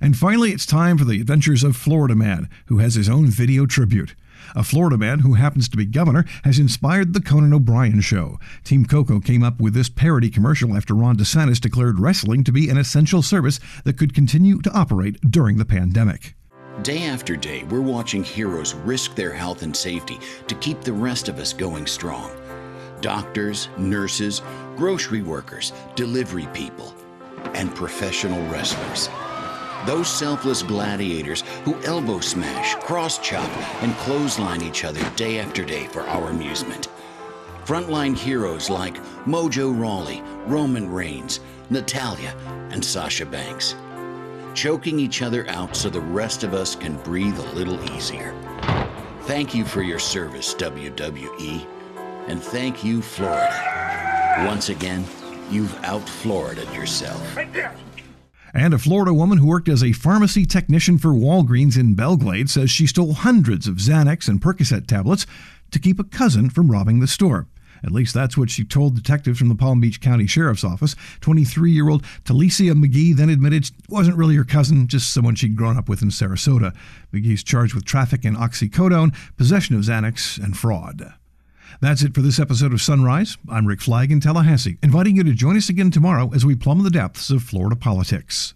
And 0.00 0.16
finally, 0.16 0.50
it's 0.50 0.66
time 0.66 0.98
for 0.98 1.04
the 1.04 1.20
adventures 1.20 1.64
of 1.64 1.76
Florida 1.76 2.14
Man, 2.14 2.48
who 2.66 2.78
has 2.78 2.94
his 2.94 3.08
own 3.08 3.26
video 3.26 3.66
tribute. 3.66 4.14
A 4.54 4.64
Florida 4.64 4.96
man 4.96 5.20
who 5.20 5.34
happens 5.34 5.68
to 5.68 5.76
be 5.76 5.84
governor 5.84 6.24
has 6.44 6.58
inspired 6.58 7.12
the 7.12 7.20
Conan 7.20 7.52
O'Brien 7.52 8.00
show. 8.00 8.38
Team 8.64 8.84
Coco 8.84 9.20
came 9.20 9.42
up 9.42 9.60
with 9.60 9.74
this 9.74 9.88
parody 9.88 10.30
commercial 10.30 10.76
after 10.76 10.94
Ron 10.94 11.16
DeSantis 11.16 11.60
declared 11.60 12.00
wrestling 12.00 12.44
to 12.44 12.52
be 12.52 12.68
an 12.68 12.78
essential 12.78 13.22
service 13.22 13.60
that 13.84 13.98
could 13.98 14.14
continue 14.14 14.60
to 14.62 14.72
operate 14.72 15.20
during 15.30 15.58
the 15.58 15.64
pandemic. 15.64 16.34
Day 16.82 17.04
after 17.04 17.36
day, 17.36 17.64
we're 17.64 17.80
watching 17.80 18.24
heroes 18.24 18.74
risk 18.74 19.14
their 19.14 19.32
health 19.32 19.62
and 19.62 19.76
safety 19.76 20.18
to 20.46 20.54
keep 20.56 20.80
the 20.80 20.92
rest 20.92 21.28
of 21.28 21.38
us 21.38 21.52
going 21.52 21.86
strong. 21.86 22.30
Doctors, 23.00 23.68
nurses, 23.76 24.42
grocery 24.76 25.22
workers, 25.22 25.72
delivery 25.94 26.48
people, 26.54 26.94
and 27.54 27.74
professional 27.74 28.42
wrestlers. 28.48 29.08
Those 29.86 30.08
selfless 30.08 30.62
gladiators 30.62 31.42
who 31.64 31.80
elbow 31.82 32.20
smash, 32.20 32.74
cross 32.76 33.18
chop, 33.18 33.50
and 33.82 33.94
clothesline 33.96 34.62
each 34.62 34.84
other 34.84 35.02
day 35.16 35.38
after 35.38 35.64
day 35.64 35.86
for 35.86 36.02
our 36.02 36.30
amusement. 36.30 36.88
Frontline 37.64 38.16
heroes 38.16 38.68
like 38.68 38.96
Mojo 39.24 39.78
Rawley, 39.78 40.22
Roman 40.46 40.90
Reigns, 40.90 41.40
Natalya, 41.70 42.34
and 42.70 42.84
Sasha 42.84 43.24
Banks 43.24 43.74
choking 44.54 44.98
each 44.98 45.22
other 45.22 45.48
out 45.48 45.76
so 45.76 45.88
the 45.88 46.00
rest 46.00 46.44
of 46.44 46.54
us 46.54 46.74
can 46.74 46.96
breathe 46.98 47.38
a 47.38 47.52
little 47.52 47.82
easier. 47.92 48.34
Thank 49.22 49.54
you 49.54 49.64
for 49.64 49.82
your 49.82 49.98
service, 49.98 50.54
WWE, 50.54 51.66
and 52.26 52.42
thank 52.42 52.82
you, 52.82 53.00
Florida. 53.00 54.44
Once 54.46 54.68
again, 54.68 55.04
you've 55.50 55.74
out 55.84 56.08
Florida 56.08 56.62
yourself. 56.74 57.38
And 58.52 58.74
a 58.74 58.78
Florida 58.78 59.14
woman 59.14 59.38
who 59.38 59.46
worked 59.46 59.68
as 59.68 59.84
a 59.84 59.92
pharmacy 59.92 60.44
technician 60.44 60.98
for 60.98 61.10
Walgreens 61.10 61.78
in 61.78 61.94
Belle 61.94 62.16
Glade 62.16 62.50
says 62.50 62.70
she 62.70 62.86
stole 62.86 63.12
hundreds 63.12 63.68
of 63.68 63.76
Xanax 63.76 64.28
and 64.28 64.40
Percocet 64.40 64.86
tablets 64.86 65.26
to 65.70 65.78
keep 65.78 66.00
a 66.00 66.04
cousin 66.04 66.50
from 66.50 66.70
robbing 66.70 67.00
the 67.00 67.06
store. 67.06 67.46
At 67.82 67.92
least 67.92 68.12
that's 68.12 68.36
what 68.36 68.50
she 68.50 68.64
told 68.64 68.94
detectives 68.94 69.38
from 69.38 69.48
the 69.48 69.54
Palm 69.54 69.80
Beach 69.80 70.00
County 70.00 70.26
Sheriff's 70.26 70.64
Office. 70.64 70.96
23 71.20 71.70
year 71.70 71.88
old 71.88 72.02
Talicia 72.24 72.72
McGee 72.74 73.14
then 73.14 73.30
admitted 73.30 73.64
it 73.64 73.72
wasn't 73.88 74.16
really 74.16 74.36
her 74.36 74.44
cousin, 74.44 74.86
just 74.86 75.12
someone 75.12 75.34
she'd 75.34 75.56
grown 75.56 75.78
up 75.78 75.88
with 75.88 76.02
in 76.02 76.08
Sarasota. 76.08 76.74
McGee's 77.12 77.42
charged 77.42 77.74
with 77.74 77.84
traffic 77.84 78.24
in 78.24 78.36
oxycodone, 78.36 79.14
possession 79.36 79.76
of 79.76 79.82
Xanax, 79.82 80.42
and 80.42 80.56
fraud. 80.56 81.14
That's 81.80 82.02
it 82.02 82.14
for 82.14 82.20
this 82.20 82.40
episode 82.40 82.72
of 82.72 82.82
Sunrise. 82.82 83.38
I'm 83.48 83.66
Rick 83.66 83.80
Flagg 83.80 84.10
in 84.10 84.20
Tallahassee, 84.20 84.78
inviting 84.82 85.16
you 85.16 85.24
to 85.24 85.32
join 85.32 85.56
us 85.56 85.68
again 85.68 85.90
tomorrow 85.90 86.30
as 86.34 86.44
we 86.44 86.54
plumb 86.54 86.82
the 86.82 86.90
depths 86.90 87.30
of 87.30 87.42
Florida 87.42 87.76
politics. 87.76 88.54